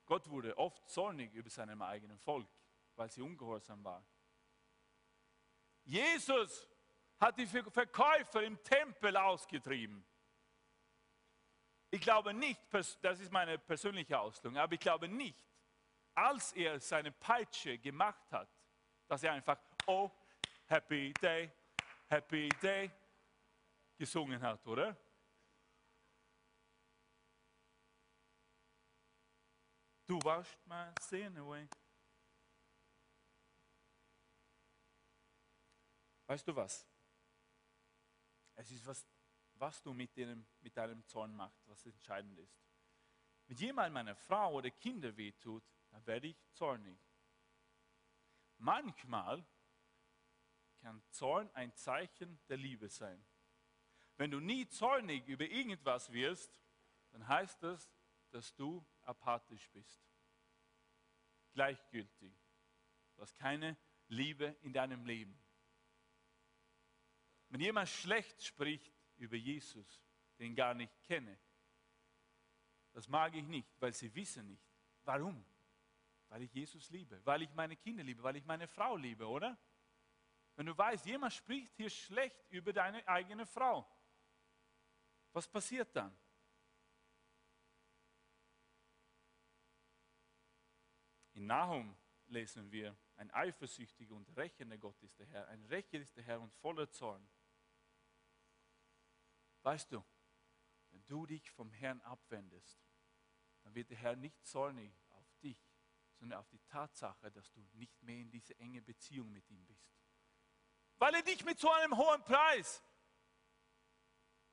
[0.06, 2.48] Gott wurde oft zornig über seinem eigenen Volk,
[2.96, 4.06] weil sie ungehorsam war.
[5.84, 6.70] Jesus
[7.20, 10.06] hat die Verkäufer im Tempel ausgetrieben.
[11.90, 15.46] Ich glaube nicht, das ist meine persönliche Auslegung, aber ich glaube nicht,
[16.14, 18.50] als er seine Peitsche gemacht hat,
[19.08, 20.12] dass er einfach, oh,
[20.66, 21.52] Happy Day,
[22.08, 22.92] Happy Day
[23.98, 24.98] gesungen hat, oder?
[30.06, 31.68] Du washed my sin away.
[36.28, 36.86] Weißt du was?
[38.58, 39.08] Es ist was,
[39.54, 42.60] was du mit, deinem, mit deinem Zorn machst, was entscheidend ist.
[43.46, 47.00] Wenn jemand meiner Frau oder Kinder wehtut, dann werde ich zornig.
[48.58, 49.46] Manchmal
[50.80, 53.24] kann Zorn ein Zeichen der Liebe sein.
[54.18, 56.60] Wenn du nie zornig über irgendwas wirst,
[57.12, 57.90] dann heißt das,
[58.32, 60.02] dass du apathisch bist.
[61.54, 62.34] Gleichgültig.
[63.16, 63.78] Du hast keine
[64.08, 65.40] Liebe in deinem Leben.
[67.50, 70.02] Wenn jemand schlecht spricht über Jesus,
[70.40, 71.40] den gar nicht kenne,
[72.94, 74.66] das mag ich nicht, weil sie wissen nicht.
[75.04, 75.46] Warum?
[76.30, 79.58] Weil ich Jesus liebe, weil ich meine Kinder liebe, weil ich meine Frau liebe, oder?
[80.56, 83.88] Wenn du weißt, jemand spricht hier schlecht über deine eigene Frau,
[85.32, 86.18] was passiert dann?
[91.34, 91.96] In Nahum
[92.26, 96.42] lesen wir, ein eifersüchtiger und rächender Gott ist der Herr, ein Rächer ist der Herr
[96.42, 97.30] und voller Zorn.
[99.64, 100.04] Weißt du,
[100.92, 102.80] wenn du dich vom Herrn abwendest,
[103.64, 105.62] dann wird der Herr nicht zornig auf dich,
[106.16, 109.92] sondern auf die Tatsache, dass du nicht mehr in diese enge Beziehung mit ihm bist.
[110.98, 112.84] Weil er dich mit so einem hohen Preis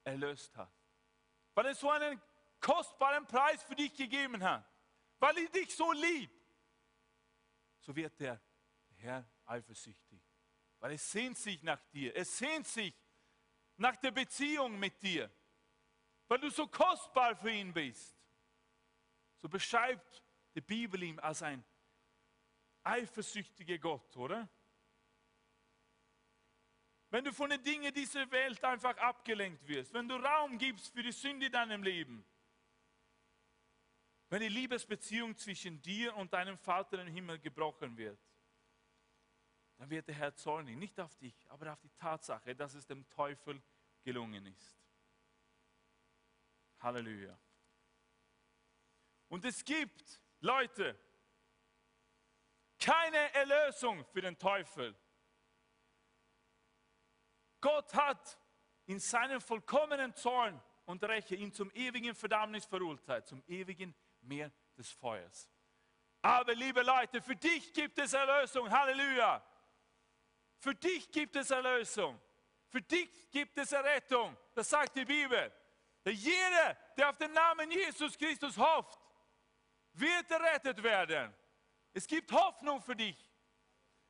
[0.03, 0.73] erlöst hat.
[1.55, 2.21] Weil er so einen
[2.61, 4.69] kostbaren Preis für dich gegeben hat.
[5.19, 6.45] Weil er dich so liebt.
[7.81, 8.41] So wird der
[8.97, 10.23] Herr eifersüchtig.
[10.81, 12.15] Weil er sehnt sich nach dir.
[12.15, 12.95] Er sehnt sich
[13.77, 15.31] nach der Beziehung mit dir.
[16.29, 18.17] Weil du so kostbar für ihn bist.
[19.37, 20.23] So beschreibt
[20.55, 21.65] die Bibel ihn als ein
[22.83, 24.49] eifersüchtiger Gott, oder?
[27.11, 31.03] Wenn du von den Dingen dieser Welt einfach abgelenkt wirst, wenn du Raum gibst für
[31.03, 32.25] die Sünde in deinem Leben,
[34.31, 38.19] wenn die Liebesbeziehung zwischen dir und deinem Vater im Himmel gebrochen wird,
[39.77, 43.09] dann wird der Herr zornig, nicht auf dich, aber auf die Tatsache, dass es dem
[43.11, 43.61] Teufel
[44.03, 44.79] gelungen ist.
[46.81, 47.39] Halleluja.
[49.29, 50.99] Und es gibt, Leute,
[52.79, 54.95] keine Erlösung für den Teufel.
[57.61, 58.39] Gott hat
[58.87, 64.91] in seinem vollkommenen Zorn und Räche ihn zum ewigen Verdammnis verurteilt, zum ewigen Meer des
[64.91, 65.51] Feuers.
[66.21, 68.71] Aber liebe Leute, für dich gibt es Erlösung.
[68.71, 69.43] Halleluja.
[70.65, 72.19] Für dich gibt es Erlösung.
[72.69, 74.35] Für dich gibt es Errettung.
[74.55, 75.53] Das sagt die Bibel.
[76.07, 78.99] Jeder, der auf den Namen Jesus Christus hofft,
[79.93, 81.35] wird errettet werden.
[81.93, 83.31] Es gibt Hoffnung für dich.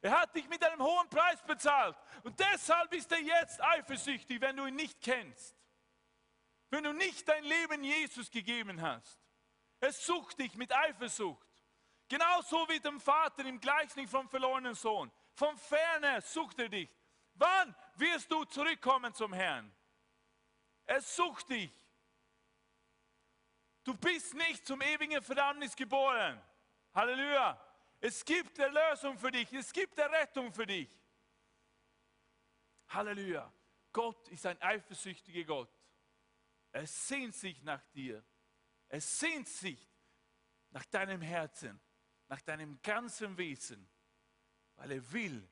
[0.01, 1.97] Er hat dich mit einem hohen Preis bezahlt.
[2.23, 5.57] Und deshalb ist er jetzt eifersüchtig, wenn du ihn nicht kennst.
[6.71, 9.21] Wenn du nicht dein Leben Jesus gegeben hast.
[9.81, 11.49] Er sucht dich mit Eifersucht.
[12.09, 15.11] Genauso wie dem Vater im Gleichnis vom verlorenen Sohn.
[15.35, 16.89] Von ferne sucht er dich.
[17.35, 19.75] Wann wirst du zurückkommen zum Herrn?
[20.87, 21.73] Er sucht dich.
[23.83, 26.41] Du bist nicht zum ewigen Verdammnis geboren.
[26.95, 27.61] Halleluja.
[28.01, 29.53] Es gibt Erlösung für dich.
[29.53, 30.89] Es gibt Errettung für dich.
[32.89, 33.53] Halleluja.
[33.93, 35.71] Gott ist ein eifersüchtiger Gott.
[36.73, 38.25] Er sehnt sich nach dir.
[38.89, 39.91] Er sehnt sich
[40.71, 41.81] nach deinem Herzen,
[42.29, 43.89] nach deinem ganzen Wesen,
[44.77, 45.49] weil er will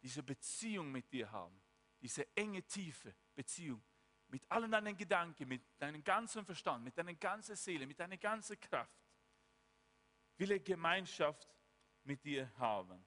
[0.00, 1.60] diese Beziehung mit dir haben.
[2.00, 3.82] Diese enge, tiefe Beziehung
[4.32, 8.58] mit allen deinen Gedanken, mit deinem ganzen Verstand, mit deiner ganzen Seele, mit deiner ganzen
[8.58, 8.98] Kraft.
[10.38, 11.54] Will er Gemeinschaft
[12.04, 13.04] mit dir haben.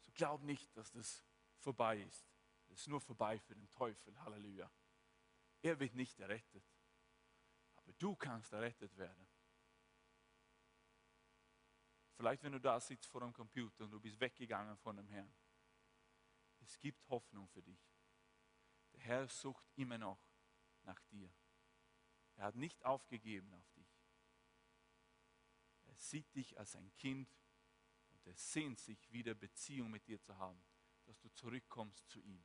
[0.00, 1.22] So glaub nicht, dass das
[1.58, 2.26] vorbei ist.
[2.68, 4.18] Das ist nur vorbei für den Teufel.
[4.24, 4.70] Halleluja.
[5.60, 6.64] Er wird nicht errettet.
[7.76, 9.28] Aber du kannst errettet werden.
[12.14, 15.32] Vielleicht, wenn du da sitzt vor dem Computer und du bist weggegangen von dem Herrn.
[16.60, 17.80] Es gibt Hoffnung für dich.
[18.92, 20.20] Der Herr sucht immer noch
[20.82, 21.32] nach dir.
[22.36, 23.88] Er hat nicht aufgegeben auf dich.
[25.84, 27.28] Er sieht dich als ein Kind
[28.10, 30.62] und er sehnt sich wieder Beziehung mit dir zu haben,
[31.04, 32.44] dass du zurückkommst zu ihm.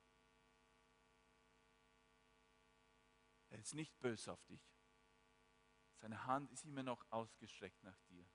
[3.49, 4.61] Er ist nicht böse auf dich.
[5.95, 8.27] Seine Hand ist immer noch ausgestreckt nach dir.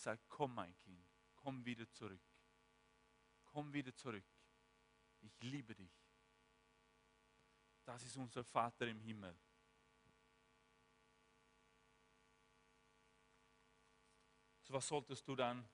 [0.00, 2.22] Sagt, komm mein Kind, komm wieder zurück.
[3.44, 4.24] Komm wieder zurück.
[5.20, 5.92] Ich liebe dich.
[7.84, 9.36] Das ist unser Vater im Himmel.
[14.72, 15.68] was solltest du dann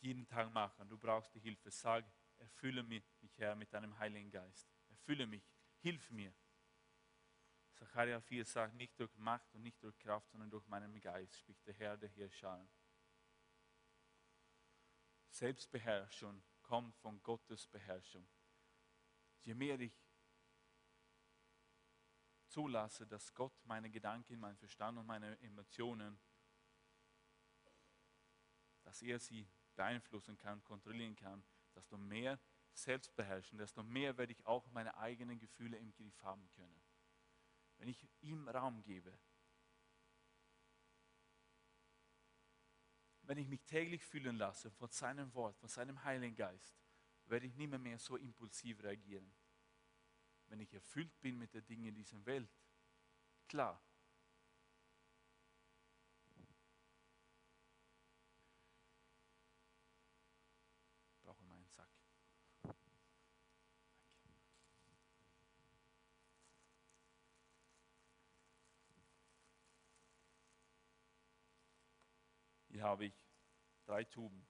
[0.00, 0.88] jeden Tag machen.
[0.88, 1.70] Du brauchst die Hilfe.
[1.70, 2.04] Sag,
[2.36, 3.04] erfülle mich,
[3.36, 4.68] Herr, mit deinem Heiligen Geist.
[4.88, 5.42] Erfülle mich,
[5.78, 6.32] hilf mir.
[7.78, 11.64] Sacharja 4 sagt, nicht durch Macht und nicht durch Kraft, sondern durch meinen Geist, spricht
[11.66, 12.68] der Herr der Herrscher.
[15.30, 18.28] Selbstbeherrschung kommt von Gottes Beherrschung.
[19.42, 19.96] Je mehr ich
[22.48, 26.18] zulasse, dass Gott meine Gedanken, meinen Verstand und meine Emotionen,
[28.82, 32.40] dass er sie beeinflussen kann, kontrollieren kann, desto mehr
[32.72, 36.87] Selbstbeherrschung, desto mehr werde ich auch meine eigenen Gefühle im Griff haben können.
[37.78, 39.18] Wenn ich ihm Raum gebe,
[43.22, 46.78] wenn ich mich täglich fühlen lasse von seinem Wort, von seinem Heiligen Geist,
[47.26, 49.30] werde ich nicht mehr, so impulsiv reagieren.
[50.46, 52.50] Wenn ich erfüllt bin mit den Dingen dieser Welt,
[53.46, 53.82] klar,
[72.78, 73.26] Hier habe ich
[73.86, 74.46] drei Tuben.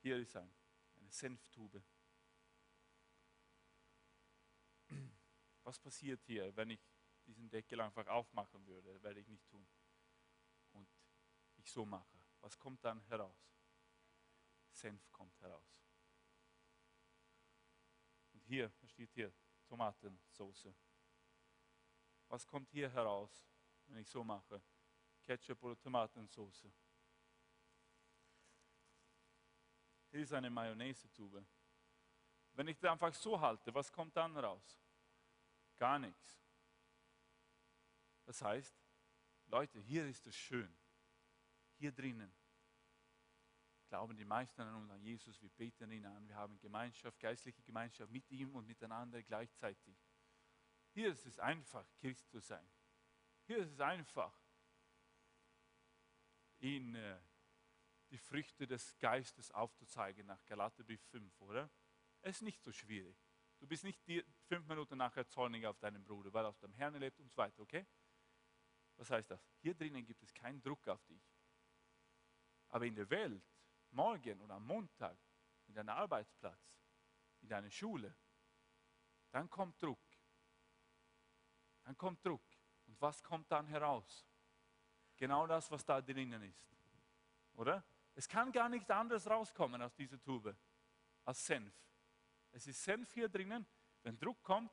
[0.00, 0.50] Hier ist ein,
[0.96, 1.84] eine Senftube.
[5.64, 6.80] Was passiert hier, wenn ich
[7.26, 9.02] diesen Deckel einfach aufmachen würde?
[9.02, 9.68] Werde ich nicht tun.
[10.72, 10.88] Und
[11.58, 12.24] ich so mache.
[12.40, 13.52] Was kommt dann heraus?
[14.70, 15.78] Senf kommt heraus.
[18.32, 19.30] Und hier, steht hier?
[19.66, 20.74] Tomatensauce.
[22.30, 23.44] Was kommt hier heraus,
[23.86, 24.62] wenn ich so mache?
[25.22, 26.66] Ketchup oder Tomatensauce.
[30.10, 31.44] Hier ist eine Mayonnaise-Tube.
[32.52, 34.80] Wenn ich das einfach so halte, was kommt dann raus?
[35.76, 36.40] Gar nichts.
[38.24, 38.74] Das heißt,
[39.46, 40.72] Leute, hier ist es schön.
[41.78, 42.32] Hier drinnen
[43.90, 47.60] glauben die meisten an uns, an Jesus, wir beten ihn an, wir haben Gemeinschaft, geistliche
[47.62, 49.98] Gemeinschaft mit ihm und miteinander gleichzeitig.
[50.92, 52.68] Hier ist es einfach, Christ zu sein.
[53.46, 54.34] Hier ist es einfach,
[56.58, 57.20] ihn äh,
[58.10, 61.70] die Früchte des Geistes aufzuzeigen nach Galaterbrief 5, oder?
[62.22, 63.16] Es ist nicht so schwierig.
[63.60, 66.72] Du bist nicht die, fünf Minuten nachher zornig auf deinen Bruder, weil er aus dem
[66.72, 67.86] Herrn lebt und so weiter, okay?
[68.96, 69.40] Was heißt das?
[69.60, 71.22] Hier drinnen gibt es keinen Druck auf dich.
[72.68, 73.44] Aber in der Welt,
[73.90, 75.18] morgen oder am Montag,
[75.66, 76.82] in deinem Arbeitsplatz,
[77.40, 78.14] in deiner Schule,
[79.30, 80.00] dann kommt Druck
[81.90, 82.44] dann kommt Druck.
[82.86, 84.24] Und was kommt dann heraus?
[85.16, 86.72] Genau das, was da drinnen ist.
[87.54, 87.84] Oder?
[88.14, 90.56] Es kann gar nichts anderes rauskommen aus dieser Tube
[91.24, 91.74] als Senf.
[92.52, 93.66] Es ist Senf hier drinnen.
[94.04, 94.70] Wenn Druck kommt,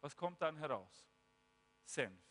[0.00, 1.10] was kommt dann heraus?
[1.84, 2.22] Senf.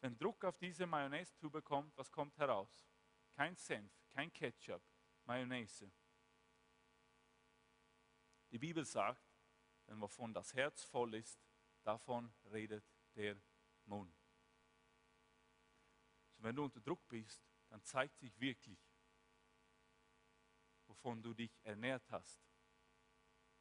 [0.00, 2.86] Wenn Druck auf diese Mayonnaise-Tube kommt, was kommt heraus?
[3.32, 4.82] Kein Senf, kein Ketchup,
[5.24, 5.90] Mayonnaise.
[8.52, 9.26] Die Bibel sagt,
[9.86, 11.44] wenn wovon das Herz voll ist,
[11.82, 13.40] davon redet der
[13.84, 14.16] Mund.
[16.36, 18.78] So, wenn du unter Druck bist, dann zeigt sich wirklich,
[20.86, 22.40] wovon du dich ernährt hast,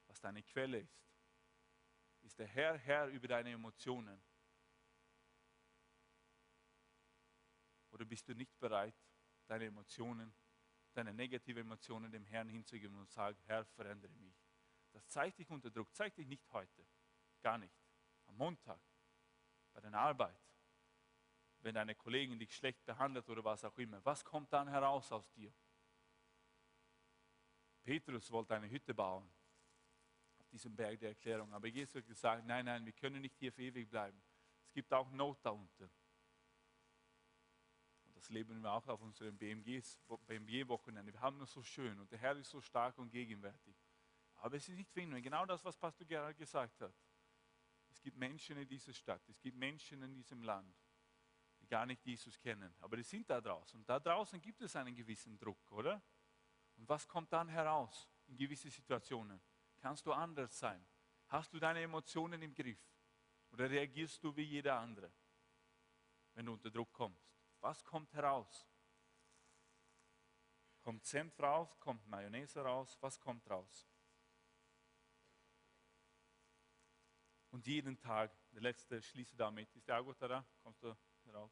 [0.08, 1.04] was deine Quelle ist.
[2.22, 4.24] Ist der Herr Herr über deine Emotionen?
[7.92, 8.96] Oder bist du nicht bereit,
[9.46, 10.34] deine Emotionen,
[10.94, 14.36] deine negativen Emotionen dem Herrn hinzugeben und sagen, Herr, verändere mich.
[14.92, 16.88] Das zeigt dich unter Druck, zeigt dich nicht heute,
[17.42, 17.76] gar nicht.
[18.26, 18.82] Am Montag,
[19.74, 20.40] bei deiner Arbeit,
[21.60, 25.32] wenn deine Kollegin dich schlecht behandelt oder was auch immer, was kommt dann heraus aus
[25.32, 25.54] dir?
[27.84, 29.30] Petrus wollte eine Hütte bauen
[30.40, 33.52] auf diesem Berg der Erklärung, aber Jesus hat gesagt, nein, nein, wir können nicht hier
[33.52, 34.22] für ewig bleiben.
[34.66, 35.92] Es gibt auch Not da unten.
[38.06, 41.14] Und das leben wir auch auf unseren BMG-Wochenende.
[41.14, 43.76] Wir haben es so schön und der Herr ist so stark und gegenwärtig.
[44.38, 45.22] Aber es ist nicht für ihn.
[45.22, 46.94] Genau das, was Pastor Gerhard gesagt hat.
[47.94, 50.76] Es gibt Menschen in dieser Stadt, es gibt Menschen in diesem Land,
[51.60, 53.80] die gar nicht Jesus kennen, aber die sind da draußen.
[53.80, 56.02] Und da draußen gibt es einen gewissen Druck, oder?
[56.76, 59.40] Und was kommt dann heraus in gewisse Situationen?
[59.78, 60.84] Kannst du anders sein?
[61.28, 62.84] Hast du deine Emotionen im Griff?
[63.52, 65.14] Oder reagierst du wie jeder andere,
[66.34, 67.32] wenn du unter Druck kommst?
[67.60, 68.68] Was kommt heraus?
[70.82, 71.80] Kommt Senf raus?
[71.80, 72.98] Kommt Mayonnaise raus?
[73.02, 73.88] Was kommt raus?
[77.54, 79.76] Und jeden Tag, der letzte schließe damit.
[79.76, 80.44] Ist der Agota da?
[80.64, 81.52] Kommst du herauf?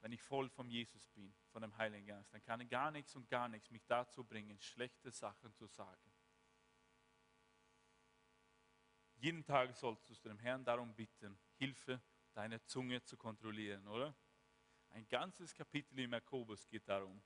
[0.00, 3.28] Wenn ich voll von Jesus bin, von dem Heiligen Geist, dann kann gar nichts und
[3.28, 6.12] gar nichts mich dazu bringen, schlechte Sachen zu sagen.
[9.14, 14.12] Jeden Tag sollst du dem Herrn darum bitten, Hilfe, deine Zunge zu kontrollieren, oder?
[14.88, 17.22] Ein ganzes Kapitel im Jakobus geht darum.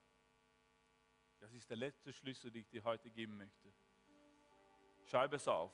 [1.41, 3.73] Das ist der letzte Schlüssel, den ich dir heute geben möchte.
[5.05, 5.73] Schreibe es auf.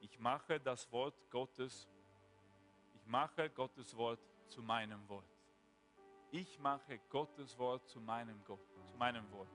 [0.00, 1.88] Ich mache das Wort Gottes,
[2.94, 5.28] ich mache Gottes Wort zu meinem Wort.
[6.30, 9.48] Ich mache Gottes Wort zu meinem Gott, zu meinem Wort.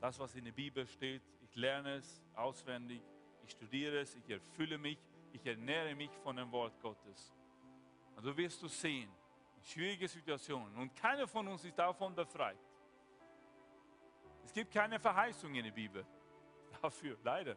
[0.00, 3.02] Das, was in der Bibel steht, ich lerne es auswendig,
[3.44, 4.98] ich studiere es, ich erfülle mich,
[5.32, 7.34] ich ernähre mich von dem Wort Gottes.
[8.16, 9.10] Und du wirst du sehen,
[9.62, 12.58] schwierige Situationen, und keiner von uns ist davon befreit.
[14.44, 16.04] Es gibt keine Verheißung in der Bibel
[16.82, 17.56] dafür, leider.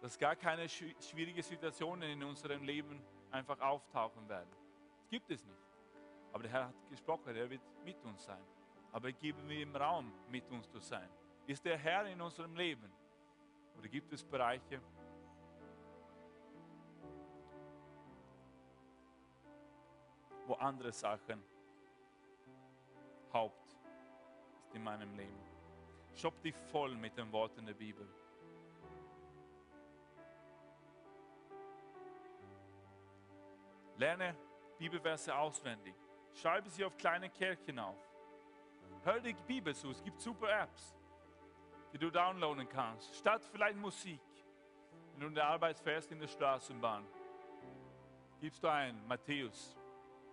[0.00, 4.50] Dass gar keine schwierige Situationen in unserem Leben einfach auftauchen werden.
[4.98, 5.66] Das gibt es nicht.
[6.32, 8.44] Aber der Herr hat gesprochen, er wird mit uns sein.
[8.92, 11.08] Aber geben wir ihm Raum, mit uns zu sein.
[11.46, 12.92] Ist der Herr in unserem Leben?
[13.78, 14.80] Oder gibt es Bereiche,
[20.46, 21.42] wo andere Sachen
[23.32, 23.65] Haupt
[24.76, 25.40] in meinem Leben?
[26.14, 28.06] Schopp dich voll mit den Worten der Bibel.
[33.96, 34.36] Lerne
[34.78, 35.94] Bibelverse auswendig.
[36.34, 37.96] Schreibe sie auf kleine Kärtchen auf.
[39.04, 39.90] Hör die Bibel zu.
[39.90, 40.94] Es gibt super Apps,
[41.92, 43.14] die du downloaden kannst.
[43.16, 44.20] Statt vielleicht Musik.
[45.12, 47.06] Wenn du in der Arbeit fährst in der Straßenbahn,
[48.38, 49.74] gibst du ein Matthäus,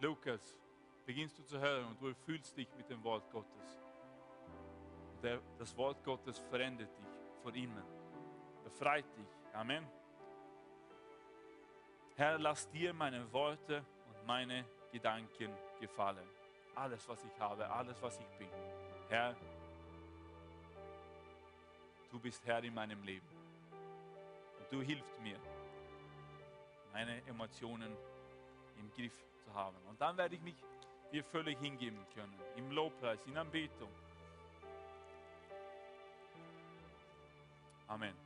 [0.01, 0.59] Lukas,
[1.05, 3.82] beginnst du zu hören und du fühlst dich mit dem Wort Gottes.
[5.23, 7.07] Der, das Wort Gottes verändert dich
[7.41, 7.81] vor immer,
[8.65, 9.53] befreit dich.
[9.53, 9.87] Amen.
[12.15, 15.49] Herr, lass dir meine Worte und meine Gedanken
[15.79, 16.27] gefallen.
[16.75, 18.49] Alles, was ich habe, alles, was ich bin.
[19.07, 19.33] Herr,
[22.11, 23.27] du bist Herr in meinem Leben.
[24.59, 25.39] Und du hilfst mir,
[26.91, 27.95] meine Emotionen
[28.77, 29.77] im Griff zu haben.
[29.87, 30.55] Und dann werde ich mich
[31.13, 32.37] dir völlig hingeben können.
[32.57, 33.89] Im Lobpreis, in Anbetung.
[37.93, 38.22] Amen.